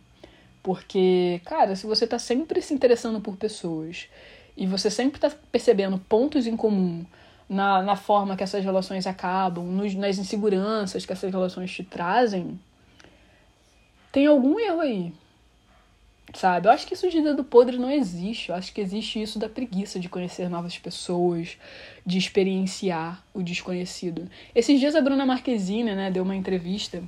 Porque, 0.62 1.41
cara, 1.45 1.75
se 1.75 1.87
você 1.87 2.07
tá 2.07 2.19
sempre 2.19 2.61
se 2.61 2.75
interessando 2.75 3.21
por 3.21 3.37
pessoas 3.37 4.09
e 4.57 4.67
você 4.67 4.91
sempre 4.91 5.19
tá 5.19 5.31
percebendo 5.50 5.99
pontos 5.99 6.47
em 6.47 6.57
comum 6.57 7.05
na, 7.49 7.83
na 7.83 7.97
forma 7.97 8.37
que 8.37 8.43
essas 8.43 8.62
relações 8.62 9.07
acabam, 9.07 9.65
nos, 9.65 9.95
nas 9.95 10.19
inseguranças 10.19 11.07
que 11.07 11.12
essas 11.12 11.33
relações 11.33 11.71
te 11.71 11.83
trazem, 11.83 12.59
tem 14.12 14.26
algum 14.26 14.59
erro 14.61 14.81
aí 14.81 15.12
sabe? 16.35 16.68
Eu 16.68 16.73
acho 16.73 16.87
que 16.87 16.95
isso 16.95 17.09
de 17.09 17.21
dedo 17.21 17.45
podre 17.45 17.78
não 17.78 17.90
existe. 17.90 18.50
Eu 18.50 18.54
acho 18.54 18.73
que 18.73 18.80
existe 18.80 19.21
isso 19.21 19.38
da 19.38 19.49
preguiça 19.49 19.99
de 19.99 20.09
conhecer 20.09 20.49
novas 20.49 20.78
pessoas, 20.78 21.56
de 22.04 22.18
experienciar 22.18 23.23
o 23.33 23.42
desconhecido. 23.42 24.28
Esses 24.54 24.78
dias 24.78 24.95
a 24.95 25.00
Bruna 25.00 25.26
Marquezine, 25.26 25.95
né, 25.95 26.11
deu 26.11 26.23
uma 26.23 26.37
entrevista 26.37 27.02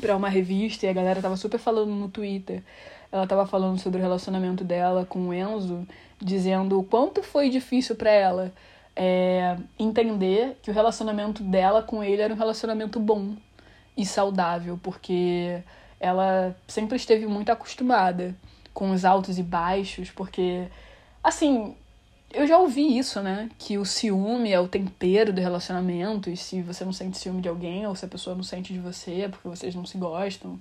para 0.00 0.16
uma 0.16 0.28
revista 0.28 0.86
e 0.86 0.88
a 0.88 0.92
galera 0.92 1.22
tava 1.22 1.36
super 1.36 1.58
falando 1.58 1.92
no 1.92 2.08
Twitter. 2.08 2.62
Ela 3.10 3.26
tava 3.26 3.46
falando 3.46 3.78
sobre 3.78 4.00
o 4.00 4.02
relacionamento 4.02 4.64
dela 4.64 5.04
com 5.04 5.28
o 5.28 5.34
Enzo, 5.34 5.86
dizendo 6.20 6.78
o 6.80 6.84
quanto 6.84 7.22
foi 7.22 7.48
difícil 7.48 7.94
para 7.94 8.10
ela 8.10 8.52
é, 8.96 9.56
entender 9.78 10.58
que 10.62 10.70
o 10.70 10.74
relacionamento 10.74 11.42
dela 11.42 11.82
com 11.82 12.02
ele 12.02 12.22
era 12.22 12.32
um 12.32 12.36
relacionamento 12.36 12.98
bom 12.98 13.36
e 13.96 14.04
saudável, 14.04 14.78
porque 14.82 15.62
ela 16.04 16.54
sempre 16.68 16.96
esteve 16.96 17.26
muito 17.26 17.50
acostumada 17.50 18.34
com 18.74 18.90
os 18.90 19.04
altos 19.04 19.38
e 19.38 19.42
baixos, 19.42 20.10
porque, 20.10 20.66
assim, 21.22 21.74
eu 22.32 22.46
já 22.46 22.58
ouvi 22.58 22.98
isso, 22.98 23.22
né? 23.22 23.48
Que 23.58 23.78
o 23.78 23.84
ciúme 23.84 24.50
é 24.52 24.60
o 24.60 24.68
tempero 24.68 25.32
do 25.32 25.40
relacionamento, 25.40 26.28
e 26.28 26.36
se 26.36 26.60
você 26.60 26.84
não 26.84 26.92
sente 26.92 27.16
ciúme 27.16 27.40
de 27.40 27.48
alguém, 27.48 27.86
ou 27.86 27.94
se 27.94 28.04
a 28.04 28.08
pessoa 28.08 28.36
não 28.36 28.42
sente 28.42 28.72
de 28.72 28.80
você, 28.80 29.22
é 29.22 29.28
porque 29.28 29.48
vocês 29.48 29.74
não 29.74 29.86
se 29.86 29.96
gostam. 29.96 30.60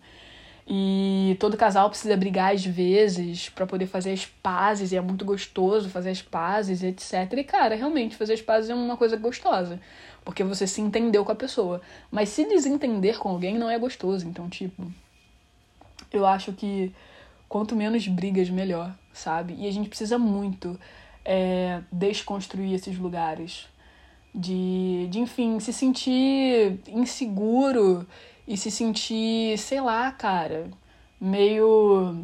E 0.68 1.36
todo 1.40 1.58
casal 1.58 1.90
precisa 1.90 2.16
brigar 2.16 2.54
às 2.54 2.66
vezes 2.66 3.50
para 3.50 3.68
poder 3.68 3.88
fazer 3.88 4.14
as 4.14 4.26
pazes, 4.26 4.92
e 4.92 4.96
é 4.96 5.02
muito 5.02 5.26
gostoso 5.26 5.90
fazer 5.90 6.12
as 6.12 6.22
pazes, 6.22 6.84
etc. 6.84 7.34
E, 7.38 7.44
cara, 7.44 7.76
realmente, 7.76 8.16
fazer 8.16 8.34
as 8.34 8.42
pazes 8.42 8.70
é 8.70 8.76
uma 8.76 8.96
coisa 8.96 9.18
gostosa, 9.18 9.80
porque 10.24 10.44
você 10.44 10.68
se 10.68 10.80
entendeu 10.80 11.26
com 11.26 11.32
a 11.32 11.36
pessoa. 11.36 11.82
Mas 12.12 12.30
se 12.30 12.46
desentender 12.46 13.18
com 13.18 13.30
alguém 13.30 13.58
não 13.58 13.70
é 13.70 13.78
gostoso, 13.80 14.28
então, 14.28 14.48
tipo. 14.50 14.84
Eu 16.12 16.26
acho 16.26 16.54
que 16.54 16.94
quanto 17.50 17.76
menos 17.76 18.08
brigas, 18.08 18.50
melhor, 18.50 18.96
sabe? 19.12 19.56
E 19.58 19.68
a 19.68 19.72
gente 19.72 19.88
precisa 19.88 20.18
muito 20.18 20.80
é, 21.24 21.82
desconstruir 21.92 22.74
esses 22.74 22.98
lugares. 22.98 23.68
De, 24.34 25.08
de, 25.12 25.20
enfim, 25.20 25.60
se 25.60 25.72
sentir 25.72 26.80
inseguro 26.88 28.08
e 28.48 28.58
se 28.58 28.72
sentir, 28.72 29.58
sei 29.60 29.80
lá, 29.80 30.12
cara, 30.12 30.72
meio. 31.22 32.18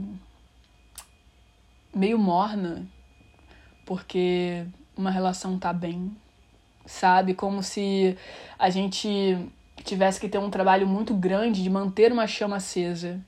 meio 1.93 2.17
morna, 2.17 2.87
porque 3.85 4.65
uma 4.97 5.11
relação 5.11 5.59
tá 5.59 5.71
bem, 5.71 6.11
sabe? 6.85 7.35
Como 7.35 7.61
se 7.61 8.17
a 8.57 8.69
gente 8.69 9.37
tivesse 9.83 10.19
que 10.19 10.27
ter 10.27 10.39
um 10.39 10.49
trabalho 10.49 10.87
muito 10.87 11.13
grande 11.13 11.63
de 11.63 11.69
manter 11.69 12.11
uma 12.11 12.27
chama 12.27 12.57
acesa. 12.57 13.19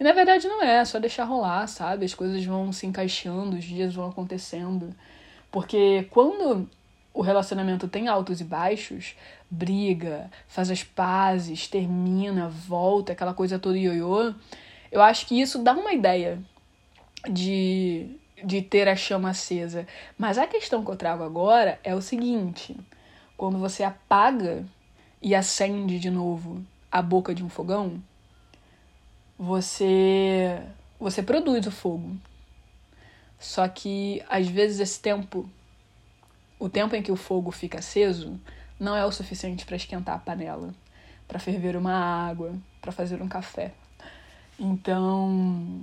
E 0.00 0.02
na 0.02 0.12
verdade 0.12 0.48
não 0.48 0.62
é, 0.62 0.78
é 0.78 0.84
só 0.86 0.98
deixar 0.98 1.24
rolar, 1.24 1.66
sabe? 1.66 2.06
As 2.06 2.14
coisas 2.14 2.42
vão 2.42 2.72
se 2.72 2.86
encaixando, 2.86 3.56
os 3.56 3.64
dias 3.64 3.94
vão 3.94 4.08
acontecendo. 4.08 4.94
Porque 5.50 6.08
quando 6.10 6.66
o 7.12 7.20
relacionamento 7.20 7.86
tem 7.86 8.08
altos 8.08 8.40
e 8.40 8.44
baixos, 8.44 9.14
briga, 9.50 10.30
faz 10.48 10.70
as 10.70 10.82
pazes, 10.82 11.68
termina, 11.68 12.48
volta, 12.48 13.12
aquela 13.12 13.34
coisa 13.34 13.58
toda 13.58 13.76
ioiô, 13.76 14.32
eu 14.90 15.02
acho 15.02 15.26
que 15.26 15.38
isso 15.38 15.58
dá 15.58 15.74
uma 15.74 15.92
ideia 15.92 16.38
de, 17.30 18.16
de 18.42 18.62
ter 18.62 18.88
a 18.88 18.96
chama 18.96 19.30
acesa. 19.30 19.86
Mas 20.16 20.38
a 20.38 20.46
questão 20.46 20.82
que 20.82 20.90
eu 20.90 20.96
trago 20.96 21.22
agora 21.22 21.78
é 21.84 21.94
o 21.94 22.00
seguinte: 22.00 22.74
quando 23.36 23.58
você 23.58 23.82
apaga 23.82 24.64
e 25.20 25.34
acende 25.34 25.98
de 25.98 26.08
novo 26.08 26.64
a 26.90 27.02
boca 27.02 27.34
de 27.34 27.44
um 27.44 27.50
fogão, 27.50 28.02
você 29.40 30.60
você 30.98 31.22
produz 31.22 31.66
o 31.66 31.70
fogo. 31.70 32.14
Só 33.38 33.66
que 33.66 34.22
às 34.28 34.46
vezes 34.46 34.80
esse 34.80 35.00
tempo, 35.00 35.48
o 36.58 36.68
tempo 36.68 36.94
em 36.94 37.02
que 37.02 37.10
o 37.10 37.16
fogo 37.16 37.50
fica 37.50 37.78
aceso, 37.78 38.38
não 38.78 38.94
é 38.94 39.04
o 39.06 39.10
suficiente 39.10 39.64
para 39.64 39.76
esquentar 39.76 40.16
a 40.16 40.18
panela, 40.18 40.74
para 41.26 41.38
ferver 41.38 41.74
uma 41.74 41.94
água, 42.28 42.52
para 42.82 42.92
fazer 42.92 43.22
um 43.22 43.28
café. 43.28 43.72
Então, 44.58 45.82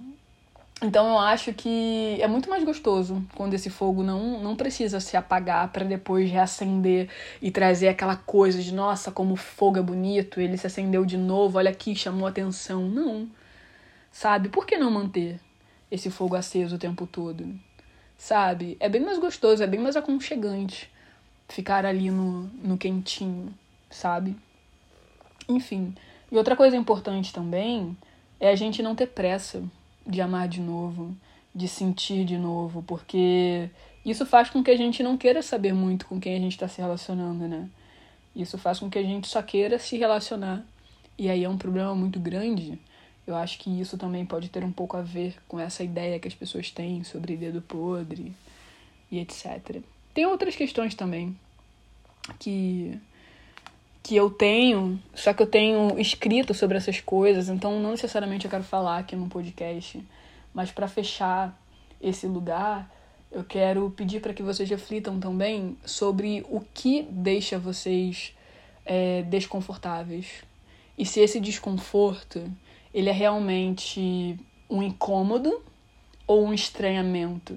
então 0.83 1.07
eu 1.07 1.17
acho 1.17 1.51
que 1.51 2.21
é 2.21 2.27
muito 2.27 2.47
mais 2.47 2.63
gostoso 2.63 3.25
quando 3.33 3.55
esse 3.55 3.71
fogo 3.71 4.03
não, 4.03 4.39
não 4.39 4.55
precisa 4.55 4.99
se 4.99 5.17
apagar 5.17 5.71
para 5.71 5.83
depois 5.83 6.29
reacender 6.29 7.09
e 7.41 7.49
trazer 7.49 7.87
aquela 7.87 8.15
coisa 8.15 8.61
de 8.61 8.71
nossa, 8.71 9.11
como 9.11 9.33
o 9.33 9.37
fogo 9.37 9.79
é 9.79 9.81
bonito, 9.81 10.39
ele 10.39 10.57
se 10.57 10.67
acendeu 10.67 11.03
de 11.03 11.17
novo, 11.17 11.57
olha 11.57 11.71
aqui, 11.71 11.95
chamou 11.95 12.27
atenção. 12.27 12.83
Não. 12.87 13.27
Sabe? 14.17 14.49
Por 14.49 14.65
que 14.65 14.79
não 14.79 14.89
manter 14.89 15.39
esse 15.91 16.09
fogo 16.09 16.35
aceso 16.35 16.75
o 16.75 16.79
tempo 16.79 17.05
todo? 17.05 17.47
Sabe? 18.17 18.75
É 18.79 18.89
bem 18.89 18.99
mais 18.99 19.19
gostoso, 19.19 19.61
é 19.61 19.67
bem 19.67 19.79
mais 19.79 19.95
aconchegante 19.95 20.89
ficar 21.47 21.85
ali 21.85 22.09
no, 22.09 22.45
no 22.63 22.79
quentinho, 22.79 23.53
sabe? 23.91 24.35
Enfim. 25.47 25.93
E 26.31 26.35
outra 26.35 26.55
coisa 26.55 26.75
importante 26.75 27.31
também 27.31 27.95
é 28.39 28.49
a 28.49 28.55
gente 28.55 28.81
não 28.81 28.95
ter 28.95 29.05
pressa 29.05 29.63
de 30.03 30.19
amar 30.19 30.47
de 30.47 30.61
novo, 30.61 31.15
de 31.53 31.67
sentir 31.67 32.25
de 32.25 32.39
novo, 32.39 32.81
porque 32.81 33.69
isso 34.03 34.25
faz 34.25 34.49
com 34.49 34.63
que 34.63 34.71
a 34.71 34.77
gente 34.77 35.03
não 35.03 35.15
queira 35.15 35.43
saber 35.43 35.75
muito 35.75 36.07
com 36.07 36.19
quem 36.19 36.35
a 36.35 36.39
gente 36.39 36.53
está 36.53 36.67
se 36.67 36.81
relacionando, 36.81 37.47
né? 37.47 37.69
Isso 38.35 38.57
faz 38.57 38.79
com 38.79 38.89
que 38.89 38.97
a 38.97 39.03
gente 39.03 39.27
só 39.27 39.43
queira 39.43 39.77
se 39.77 39.95
relacionar. 39.95 40.65
E 41.19 41.29
aí 41.29 41.43
é 41.43 41.49
um 41.49 41.57
problema 41.57 41.93
muito 41.93 42.19
grande. 42.19 42.79
Eu 43.27 43.35
acho 43.35 43.59
que 43.59 43.69
isso 43.69 43.97
também 43.97 44.25
pode 44.25 44.47
ter 44.47 44.63
um 44.63 44.71
pouco 44.71 44.95
a 44.95 45.01
ver 45.01 45.35
com 45.49 45.59
essa 45.59 45.83
ideia 45.83 46.17
que 46.17 46.29
as 46.29 46.33
pessoas 46.33 46.71
têm 46.71 47.03
sobre 47.03 47.35
dedo 47.35 47.61
podre 47.61 48.33
e 49.11 49.19
etc. 49.19 49.81
Tem 50.13 50.25
outras 50.25 50.55
questões 50.55 50.95
também 50.95 51.37
que 52.39 52.97
que 54.01 54.15
eu 54.15 54.29
tenho, 54.29 54.97
só 55.13 55.33
que 55.33 55.43
eu 55.43 55.47
tenho 55.47 55.99
escrito 55.99 56.53
sobre 56.53 56.77
essas 56.77 57.01
coisas, 57.01 57.49
então 57.49 57.77
não 57.81 57.91
necessariamente 57.91 58.45
eu 58.45 58.49
quero 58.49 58.63
falar 58.63 58.99
aqui 58.99 59.17
no 59.17 59.27
podcast, 59.27 60.01
mas 60.53 60.71
para 60.71 60.87
fechar 60.87 61.53
esse 62.01 62.25
lugar, 62.25 62.89
eu 63.29 63.43
quero 63.43 63.91
pedir 63.91 64.21
para 64.21 64.33
que 64.33 64.41
vocês 64.41 64.69
reflitam 64.69 65.19
também 65.19 65.77
sobre 65.85 66.45
o 66.49 66.61
que 66.73 67.01
deixa 67.11 67.59
vocês 67.59 68.33
é, 68.85 69.23
desconfortáveis 69.23 70.41
e 70.97 71.05
se 71.05 71.19
esse 71.19 71.41
desconforto 71.41 72.49
ele 72.97 73.11
é 73.11 73.13
realmente 73.13 74.39
um 74.67 74.81
incômodo 74.81 75.61
ou 76.25 76.43
um 76.43 76.51
estranhamento, 76.51 77.55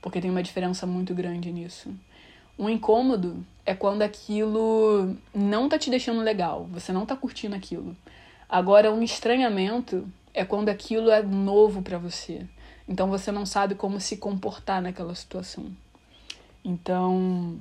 porque 0.00 0.20
tem 0.20 0.28
uma 0.28 0.42
diferença 0.42 0.84
muito 0.84 1.14
grande 1.14 1.52
nisso. 1.52 1.94
Um 2.58 2.68
incômodo 2.68 3.46
é 3.64 3.76
quando 3.76 4.02
aquilo 4.02 5.16
não 5.32 5.68
tá 5.68 5.78
te 5.78 5.88
deixando 5.88 6.20
legal, 6.20 6.68
você 6.72 6.92
não 6.92 7.06
tá 7.06 7.14
curtindo 7.14 7.54
aquilo. 7.54 7.96
Agora, 8.48 8.92
um 8.92 9.04
estranhamento 9.04 10.04
é 10.34 10.44
quando 10.44 10.68
aquilo 10.68 11.12
é 11.12 11.22
novo 11.22 11.80
para 11.80 11.96
você. 11.96 12.44
Então 12.88 13.08
você 13.08 13.30
não 13.30 13.46
sabe 13.46 13.76
como 13.76 14.00
se 14.00 14.16
comportar 14.16 14.82
naquela 14.82 15.14
situação. 15.14 15.66
Então, 16.64 17.56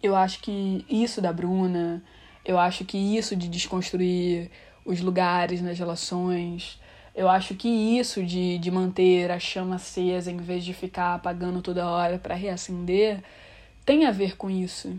eu 0.00 0.14
acho 0.14 0.40
que 0.40 0.86
isso 0.88 1.20
da 1.20 1.32
Bruna, 1.32 2.00
eu 2.44 2.60
acho 2.60 2.84
que 2.84 2.96
isso 2.96 3.34
de 3.34 3.48
desconstruir 3.48 4.52
os 4.88 5.02
lugares 5.02 5.60
nas 5.60 5.78
relações, 5.78 6.80
eu 7.14 7.28
acho 7.28 7.54
que 7.54 7.68
isso 7.68 8.24
de, 8.24 8.56
de 8.56 8.70
manter 8.70 9.30
a 9.30 9.38
chama 9.38 9.76
acesa 9.76 10.30
em 10.30 10.38
vez 10.38 10.64
de 10.64 10.72
ficar 10.72 11.14
apagando 11.14 11.60
toda 11.60 11.86
hora 11.86 12.18
para 12.18 12.34
reacender, 12.34 13.22
tem 13.84 14.06
a 14.06 14.10
ver 14.10 14.34
com 14.36 14.48
isso, 14.48 14.98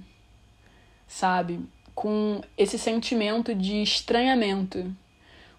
sabe? 1.08 1.60
Com 1.95 2.39
esse 2.56 2.78
sentimento 2.78 3.56
de 3.56 3.82
estranhamento, 3.82 4.95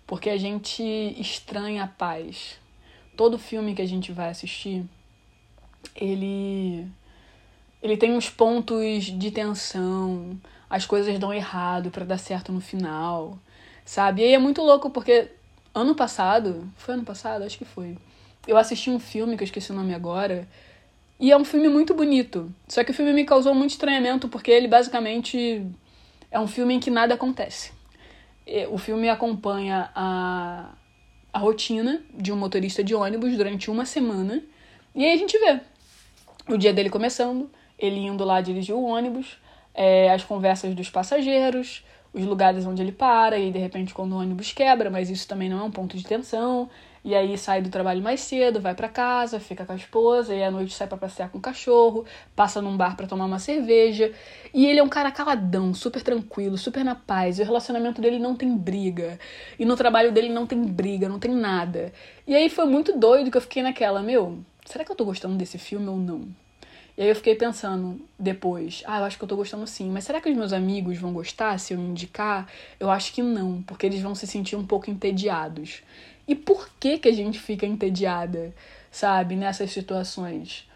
porque 0.07 0.31
a 0.31 0.37
gente 0.37 0.81
estranha 1.19 1.83
a 1.83 1.88
paz. 1.88 2.57
Todo 3.16 3.37
filme 3.37 3.75
que 3.75 3.83
a 3.83 3.88
gente 3.88 4.12
vai 4.12 4.29
assistir, 4.29 4.85
ele 5.97 6.87
ele 7.83 7.97
tem 7.97 8.12
uns 8.12 8.31
pontos 8.31 9.05
de 9.07 9.31
tensão, 9.33 10.38
as 10.69 10.87
coisas 10.87 11.19
dão 11.19 11.35
errado 11.35 11.90
para 11.90 12.05
dar 12.05 12.19
certo 12.19 12.53
no 12.53 12.61
final, 12.61 13.37
sabe? 13.90 14.22
E 14.22 14.26
aí 14.26 14.35
é 14.35 14.38
muito 14.38 14.62
louco 14.62 14.88
porque 14.88 15.33
ano 15.74 15.96
passado, 15.96 16.70
foi 16.76 16.94
ano 16.94 17.03
passado, 17.03 17.42
acho 17.42 17.59
que 17.59 17.64
foi. 17.64 17.98
Eu 18.46 18.57
assisti 18.57 18.88
um 18.88 19.00
filme 19.00 19.37
que 19.37 19.42
eu 19.42 19.46
esqueci 19.46 19.72
o 19.72 19.74
nome 19.74 19.92
agora, 19.92 20.46
e 21.18 21.33
é 21.33 21.37
um 21.37 21.44
filme 21.44 21.68
muito 21.68 21.92
bonito. 21.92 22.55
Só 22.68 22.85
que 22.85 22.92
o 22.92 22.94
filme 22.94 23.12
me 23.12 23.24
causou 23.24 23.53
muito 23.53 23.72
estranhamento 23.72 24.29
porque 24.29 24.48
ele 24.48 24.68
basicamente 24.68 25.66
é 26.31 26.38
um 26.38 26.46
filme 26.46 26.74
em 26.74 26.79
que 26.79 26.88
nada 26.88 27.14
acontece. 27.14 27.72
O 28.70 28.79
filme 28.79 29.09
acompanha 29.09 29.90
a, 29.92 30.72
a 31.33 31.38
rotina 31.40 32.00
de 32.14 32.33
um 32.33 32.37
motorista 32.37 32.85
de 32.85 32.94
ônibus 32.94 33.37
durante 33.37 33.72
uma 33.72 33.85
semana. 33.85 34.40
E 34.94 35.05
aí 35.05 35.12
a 35.14 35.16
gente 35.16 35.37
vê 35.37 35.61
o 36.48 36.57
dia 36.57 36.72
dele 36.72 36.90
começando, 36.90 37.50
ele 37.76 37.98
indo 37.98 38.24
lá 38.24 38.40
dirigir 38.40 38.74
o 38.74 38.85
ônibus, 38.85 39.37
é, 39.74 40.12
as 40.12 40.22
conversas 40.22 40.76
dos 40.76 40.88
passageiros, 40.88 41.85
os 42.12 42.25
lugares 42.25 42.66
onde 42.66 42.83
ele 42.83 42.92
para, 42.92 43.38
e 43.38 43.51
de 43.51 43.59
repente 43.59 43.94
quando 43.94 44.12
o 44.12 44.18
ônibus 44.18 44.53
quebra, 44.53 44.90
mas 44.90 45.11
isso 45.11 45.29
também 45.29 45.49
não 45.49 45.61
é 45.61 45.62
um 45.62 45.70
ponto 45.70 45.96
de 45.96 46.05
tensão. 46.05 46.68
E 47.03 47.14
aí 47.14 47.38
sai 47.38 47.62
do 47.62 47.70
trabalho 47.70 48.03
mais 48.03 48.20
cedo, 48.20 48.61
vai 48.61 48.75
para 48.75 48.88
casa, 48.88 49.40
fica 49.40 49.64
com 49.64 49.73
a 49.73 49.77
esposa, 49.77 50.35
e 50.35 50.42
à 50.42 50.51
noite 50.51 50.75
sai 50.75 50.87
para 50.87 50.99
passear 50.99 51.31
com 51.31 51.38
o 51.38 51.40
cachorro, 51.40 52.05
passa 52.37 52.61
num 52.61 52.77
bar 52.77 52.94
para 52.94 53.07
tomar 53.07 53.25
uma 53.25 53.38
cerveja. 53.38 54.12
E 54.53 54.66
ele 54.66 54.81
é 54.81 54.83
um 54.83 54.88
cara 54.88 55.11
caladão, 55.11 55.73
super 55.73 56.03
tranquilo, 56.03 56.59
super 56.59 56.85
na 56.85 56.94
paz. 56.94 57.38
E 57.38 57.42
o 57.42 57.44
relacionamento 57.44 58.03
dele 58.03 58.18
não 58.18 58.37
tem 58.37 58.55
briga. 58.55 59.18
E 59.59 59.64
no 59.64 59.77
trabalho 59.77 60.12
dele 60.12 60.29
não 60.29 60.46
tem 60.46 60.61
briga, 60.62 61.09
não 61.09 61.18
tem 61.18 61.35
nada. 61.35 61.90
E 62.27 62.35
aí 62.35 62.51
foi 62.51 62.66
muito 62.66 62.99
doido 62.99 63.31
que 63.31 63.37
eu 63.37 63.42
fiquei 63.42 63.62
naquela, 63.62 64.03
meu, 64.03 64.38
será 64.66 64.85
que 64.85 64.92
eu 64.92 64.96
tô 64.96 65.05
gostando 65.07 65.37
desse 65.37 65.57
filme 65.57 65.88
ou 65.88 65.96
não? 65.96 66.29
E 66.96 67.03
aí 67.03 67.09
eu 67.09 67.16
fiquei 67.16 67.35
pensando 67.35 68.00
depois, 68.18 68.83
ah, 68.87 68.98
eu 68.98 69.05
acho 69.05 69.16
que 69.16 69.24
eu 69.24 69.29
tô 69.29 69.37
gostando 69.37 69.66
sim, 69.66 69.90
mas 69.90 70.05
será 70.05 70.20
que 70.20 70.29
os 70.29 70.37
meus 70.37 70.53
amigos 70.53 70.98
vão 70.98 71.12
gostar 71.12 71.59
se 71.59 71.72
eu 71.72 71.79
indicar? 71.79 72.48
Eu 72.79 72.90
acho 72.90 73.12
que 73.12 73.22
não, 73.22 73.62
porque 73.62 73.87
eles 73.87 74.00
vão 74.00 74.14
se 74.14 74.26
sentir 74.26 74.57
um 74.57 74.66
pouco 74.66 74.90
entediados. 74.90 75.83
E 76.26 76.35
por 76.35 76.68
que 76.79 76.98
que 76.98 77.09
a 77.09 77.12
gente 77.12 77.38
fica 77.38 77.66
entediada, 77.66 78.55
sabe, 78.90 79.35
nessas 79.37 79.70
situações? 79.70 80.68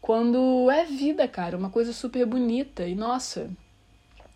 Quando 0.00 0.70
é 0.70 0.84
vida, 0.84 1.26
cara, 1.28 1.56
uma 1.56 1.70
coisa 1.70 1.92
super 1.92 2.24
bonita 2.26 2.86
e 2.86 2.94
nossa, 2.94 3.50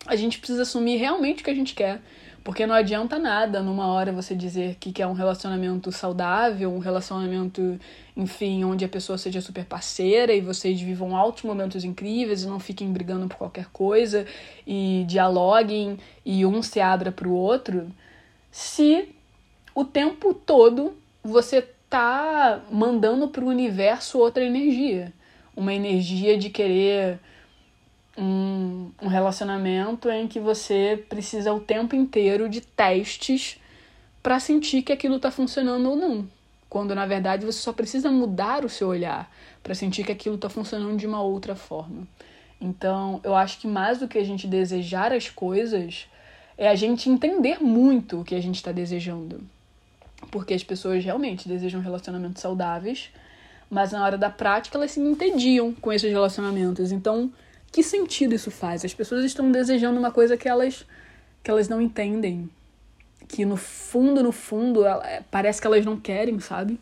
a 0.07 0.16
gente 0.16 0.38
precisa 0.38 0.62
assumir 0.62 0.97
realmente 0.97 1.42
o 1.42 1.44
que 1.44 1.51
a 1.51 1.55
gente 1.55 1.75
quer. 1.75 2.01
Porque 2.45 2.67
não 2.67 2.75
adianta 2.75 3.19
nada 3.19 3.63
numa 3.63 3.87
hora 3.87 4.13
você 4.13 4.35
dizer 4.35 4.77
que 4.79 4.93
quer 4.93 5.07
um 5.07 5.15
relacionamento 5.15 5.91
saudável, 5.91 6.71
um 6.71 6.79
relacionamento, 6.79 7.81
enfim, 8.15 8.63
onde 8.65 8.85
a 8.85 8.89
pessoa 8.89 9.17
seja 9.17 9.41
super 9.41 9.65
parceira 9.65 10.31
e 10.31 10.43
vocês 10.43 10.79
vivam 10.79 11.17
altos 11.17 11.43
momentos 11.43 11.85
incríveis 11.85 12.43
e 12.43 12.47
não 12.47 12.61
fiquem 12.61 12.93
brigando 12.93 13.29
por 13.29 13.39
qualquer 13.39 13.69
coisa 13.73 14.27
e 14.67 15.07
dialoguem 15.09 15.99
e 16.23 16.45
um 16.45 16.63
se 16.63 16.83
abra 16.83 17.11
pro 17.11 17.33
outro, 17.33 17.91
se 18.51 19.09
o 19.75 19.83
tempo 19.83 20.35
todo 20.35 20.95
você 21.23 21.67
tá 21.89 22.61
mandando 22.71 23.29
pro 23.29 23.47
universo 23.47 24.19
outra 24.19 24.45
energia. 24.45 25.15
Uma 25.57 25.73
energia 25.73 26.37
de 26.37 26.51
querer 26.51 27.19
um, 28.16 28.90
um 29.03 29.09
relacionamento 29.09 30.09
em 30.11 30.27
que 30.29 30.38
você 30.38 31.05
precisa 31.09 31.53
o 31.53 31.61
tempo 31.61 31.96
inteiro 31.96 32.48
de 32.48 32.61
testes 32.61 33.61
para 34.22 34.40
sentir 34.40 34.83
que 34.83 34.92
aquilo 34.92 35.16
está 35.16 35.31
funcionando 35.31 35.90
ou 35.90 35.96
não. 35.96 36.29
Quando 36.68 36.94
na 36.94 37.07
verdade 37.07 37.44
você 37.44 37.59
só 37.59 37.72
precisa 37.72 38.11
mudar 38.11 38.64
o 38.64 38.68
seu 38.68 38.88
olhar 38.88 39.31
para 39.62 39.74
sentir 39.74 40.05
que 40.05 40.12
aquilo 40.12 40.37
está 40.37 40.48
funcionando 40.48 40.96
de 40.96 41.07
uma 41.07 41.22
outra 41.22 41.55
forma. 41.55 42.07
Então, 42.61 43.20
eu 43.22 43.35
acho 43.35 43.61
que 43.61 43.66
mais 43.66 43.98
do 43.98 44.09
que 44.09 44.18
a 44.18 44.24
gente 44.24 44.46
desejar 44.46 45.12
as 45.12 45.29
coisas, 45.29 46.07
é 46.57 46.68
a 46.68 46.74
gente 46.74 47.11
entender 47.11 47.62
muito 47.62 48.20
o 48.20 48.24
que 48.24 48.35
a 48.35 48.40
gente 48.40 48.57
está 48.57 48.72
desejando. 48.72 49.42
Porque 50.31 50.55
as 50.55 50.64
pessoas 50.64 51.05
realmente 51.05 51.48
desejam 51.48 51.81
relacionamentos 51.81 52.40
saudáveis, 52.40 53.11
mas 53.68 53.92
na 53.92 54.03
hora 54.05 54.16
da 54.16 54.31
prática 54.31 54.79
elas 54.79 54.92
se 54.92 55.00
entediam 55.00 55.74
com 55.74 55.92
esses 55.92 56.11
relacionamentos. 56.11 56.92
Então, 56.92 57.31
que 57.75 57.83
sentido 57.83 58.37
isso 58.37 58.53
faz? 58.53 58.85
As 58.85 58.95
pessoas 58.95 59.25
estão 59.25 59.51
desejando 59.51 59.99
uma 59.99 60.13
coisa 60.13 60.37
que 60.37 60.49
elas 60.49 60.87
que 61.43 61.51
elas 61.51 61.69
não 61.69 61.83
entendem, 61.83 62.49
que 63.27 63.45
no 63.45 63.57
fundo, 63.57 64.23
no 64.23 64.31
fundo, 64.31 64.87
ela, 64.87 65.05
é, 65.05 65.23
parece 65.29 65.61
que 65.61 65.67
elas 65.67 65.85
não 65.85 65.99
querem, 65.99 66.39
sabe? 66.39 66.79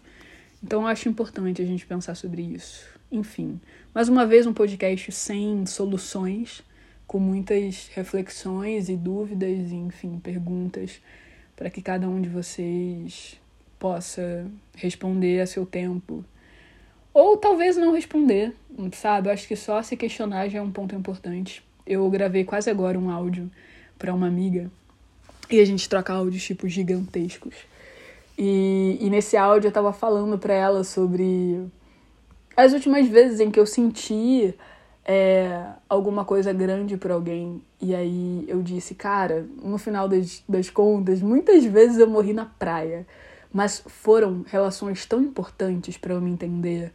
Então 0.62 0.82
eu 0.82 0.86
acho 0.86 1.08
importante 1.08 1.62
a 1.62 1.64
gente 1.64 1.86
pensar 1.86 2.14
sobre 2.14 2.42
isso. 2.42 2.84
Enfim, 3.10 3.58
mais 3.94 4.10
uma 4.10 4.26
vez 4.26 4.46
um 4.46 4.52
podcast 4.52 5.10
sem 5.12 5.64
soluções, 5.64 6.62
com 7.06 7.18
muitas 7.18 7.88
reflexões 7.94 8.90
e 8.90 8.96
dúvidas, 8.96 9.70
e, 9.70 9.74
enfim, 9.74 10.20
perguntas 10.22 11.00
para 11.56 11.70
que 11.70 11.80
cada 11.80 12.06
um 12.06 12.20
de 12.20 12.28
vocês 12.28 13.40
possa 13.78 14.46
responder 14.76 15.40
a 15.40 15.46
seu 15.46 15.64
tempo 15.64 16.22
ou 17.14 17.36
talvez 17.36 17.76
não 17.76 17.92
responder, 17.92 18.54
sabe? 18.92 19.28
Eu 19.28 19.32
acho 19.32 19.46
que 19.46 19.56
só 19.56 19.82
se 19.82 19.96
questionar 19.96 20.48
já 20.48 20.58
é 20.58 20.62
um 20.62 20.70
ponto 20.70 20.94
importante. 20.94 21.62
Eu 21.86 22.08
gravei 22.10 22.44
quase 22.44 22.70
agora 22.70 22.98
um 22.98 23.10
áudio 23.10 23.50
para 23.98 24.14
uma 24.14 24.26
amiga 24.26 24.70
e 25.50 25.60
a 25.60 25.64
gente 25.64 25.88
troca 25.88 26.12
áudios 26.12 26.42
tipo 26.42 26.68
gigantescos. 26.68 27.54
E, 28.38 28.96
e 29.00 29.10
nesse 29.10 29.36
áudio 29.36 29.68
eu 29.68 29.72
tava 29.72 29.92
falando 29.92 30.38
para 30.38 30.54
ela 30.54 30.84
sobre 30.84 31.60
as 32.56 32.72
últimas 32.72 33.06
vezes 33.08 33.40
em 33.40 33.50
que 33.50 33.60
eu 33.60 33.66
senti 33.66 34.54
é, 35.04 35.64
alguma 35.88 36.24
coisa 36.24 36.52
grande 36.52 36.96
para 36.96 37.14
alguém. 37.14 37.60
E 37.80 37.94
aí 37.94 38.44
eu 38.48 38.62
disse, 38.62 38.94
cara, 38.94 39.46
no 39.62 39.76
final 39.76 40.08
das, 40.08 40.42
das 40.48 40.70
contas, 40.70 41.20
muitas 41.20 41.64
vezes 41.64 41.98
eu 41.98 42.08
morri 42.08 42.32
na 42.32 42.46
praia 42.46 43.06
mas 43.52 43.82
foram 43.86 44.44
relações 44.48 45.04
tão 45.04 45.20
importantes 45.20 45.98
para 45.98 46.14
eu 46.14 46.20
me 46.20 46.30
entender, 46.30 46.92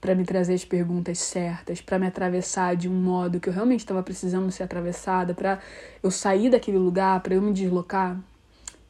para 0.00 0.14
me 0.14 0.24
trazer 0.24 0.54
as 0.54 0.64
perguntas 0.64 1.18
certas, 1.18 1.80
para 1.80 1.98
me 1.98 2.06
atravessar 2.06 2.76
de 2.76 2.88
um 2.88 2.94
modo 2.94 3.40
que 3.40 3.48
eu 3.48 3.52
realmente 3.52 3.80
estava 3.80 4.02
precisando 4.02 4.50
ser 4.52 4.62
atravessada, 4.62 5.34
para 5.34 5.58
eu 6.02 6.10
sair 6.10 6.50
daquele 6.50 6.78
lugar, 6.78 7.20
para 7.20 7.34
eu 7.34 7.42
me 7.42 7.52
deslocar. 7.52 8.18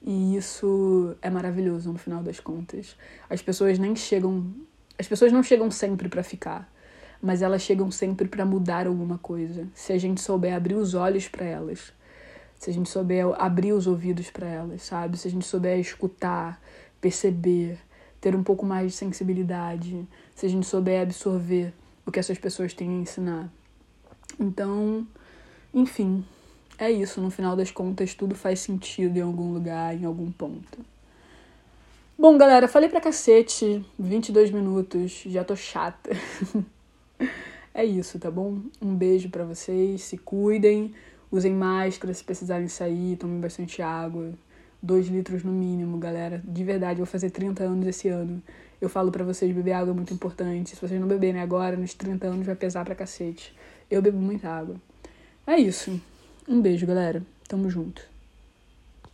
E 0.02 0.37
isso 0.37 1.16
é 1.22 1.31
maravilhoso 1.31 1.90
no 1.92 1.98
final 1.98 2.22
das 2.22 2.38
contas. 2.38 2.96
As 3.31 3.40
pessoas 3.40 3.79
nem 3.79 3.96
chegam, 3.96 4.46
as 4.98 5.09
pessoas 5.09 5.33
não 5.33 5.42
chegam 5.42 5.70
sempre 5.70 6.09
para 6.09 6.22
ficar, 6.22 6.70
mas 7.20 7.40
elas 7.40 7.62
chegam 7.62 7.90
sempre 7.90 8.29
para 8.29 8.44
mudar 8.44 8.87
alguma 8.87 9.18
coisa. 9.18 9.66
Se 9.74 9.92
a 9.92 9.98
gente 9.98 10.20
souber 10.20 10.55
abrir 10.55 10.74
os 10.74 10.94
olhos 10.94 11.29
para 11.29 11.46
elas, 11.46 11.92
se 12.59 12.70
a 12.70 12.72
gente 12.72 12.88
souber 12.88 13.26
abrir 13.38 13.72
os 13.72 13.87
ouvidos 13.87 14.31
para 14.31 14.46
elas, 14.46 14.83
sabe? 14.83 15.16
Se 15.16 15.29
a 15.29 15.31
gente 15.31 15.46
souber 15.46 15.79
escutar, 15.79 16.61
perceber, 17.07 17.79
ter 18.21 18.35
um 18.35 18.42
pouco 18.42 18.66
mais 18.66 18.90
de 18.90 18.99
sensibilidade, 18.99 20.05
se 20.35 20.45
a 20.45 20.49
gente 20.49 20.66
souber 20.66 21.03
absorver 21.03 21.73
o 22.05 22.11
que 22.11 22.19
essas 22.19 22.37
pessoas 22.37 22.75
têm 22.75 22.88
a 22.88 23.01
ensinar. 23.01 23.49
Então, 24.40 25.07
enfim, 25.73 26.25
é 26.77 26.90
isso. 26.90 27.21
No 27.21 27.31
final 27.31 27.55
das 27.55 27.71
contas, 27.71 28.12
tudo 28.12 28.35
faz 28.35 28.59
sentido 28.59 29.19
em 29.19 29.21
algum 29.21 29.53
lugar, 29.53 29.95
em 29.95 30.05
algum 30.05 30.33
ponto. 30.33 30.85
Bom, 32.19 32.37
galera, 32.37 32.66
falei 32.66 32.88
pra 32.88 33.01
cacete, 33.01 33.85
22 33.97 34.51
minutos, 34.51 35.23
já 35.27 35.45
tô 35.45 35.55
chata. 35.55 36.11
é 37.73 37.85
isso, 37.85 38.19
tá 38.19 38.33
bom? 38.33 38.59
Um 38.83 38.97
beijo 38.97 39.29
para 39.31 39.45
vocês, 39.45 40.03
se 40.03 40.19
cuidem, 40.19 40.92
usem 41.31 41.53
máscara 41.53 42.12
se 42.12 42.25
precisarem 42.25 42.66
sair, 42.66 43.16
tomem 43.16 43.40
bastante 43.40 43.81
água. 43.81 44.33
2 44.83 45.09
litros 45.09 45.43
no 45.43 45.53
mínimo, 45.53 45.99
galera. 45.99 46.43
De 46.45 46.65
verdade, 46.65 46.99
vou 46.99 47.07
fazer 47.07 47.31
30 47.31 47.65
anos 47.65 47.87
esse 47.87 48.09
ano. 48.09 48.43
Eu 48.81 48.89
falo 48.89 49.11
para 49.11 49.25
vocês, 49.25 49.55
beber 49.55 49.73
água 49.73 49.93
é 49.93 49.95
muito 49.95 50.12
importante. 50.12 50.71
Se 50.71 50.77
vocês 50.77 51.01
não 51.01 51.09
beberem 51.09 51.41
agora, 51.41 51.77
nos 51.77 51.95
30 51.95 52.27
anos 52.27 52.47
vai 52.47 52.55
pesar 52.55 52.85
pra 52.85 52.95
cacete. 52.95 53.55
Eu 53.91 54.03
bebo 54.03 54.19
muita 54.19 54.49
água. 54.49 54.77
É 55.47 55.57
isso. 55.57 56.01
Um 56.49 56.61
beijo, 56.61 56.87
galera. 56.87 57.23
Tamo 57.49 57.71
junto. 57.71 58.15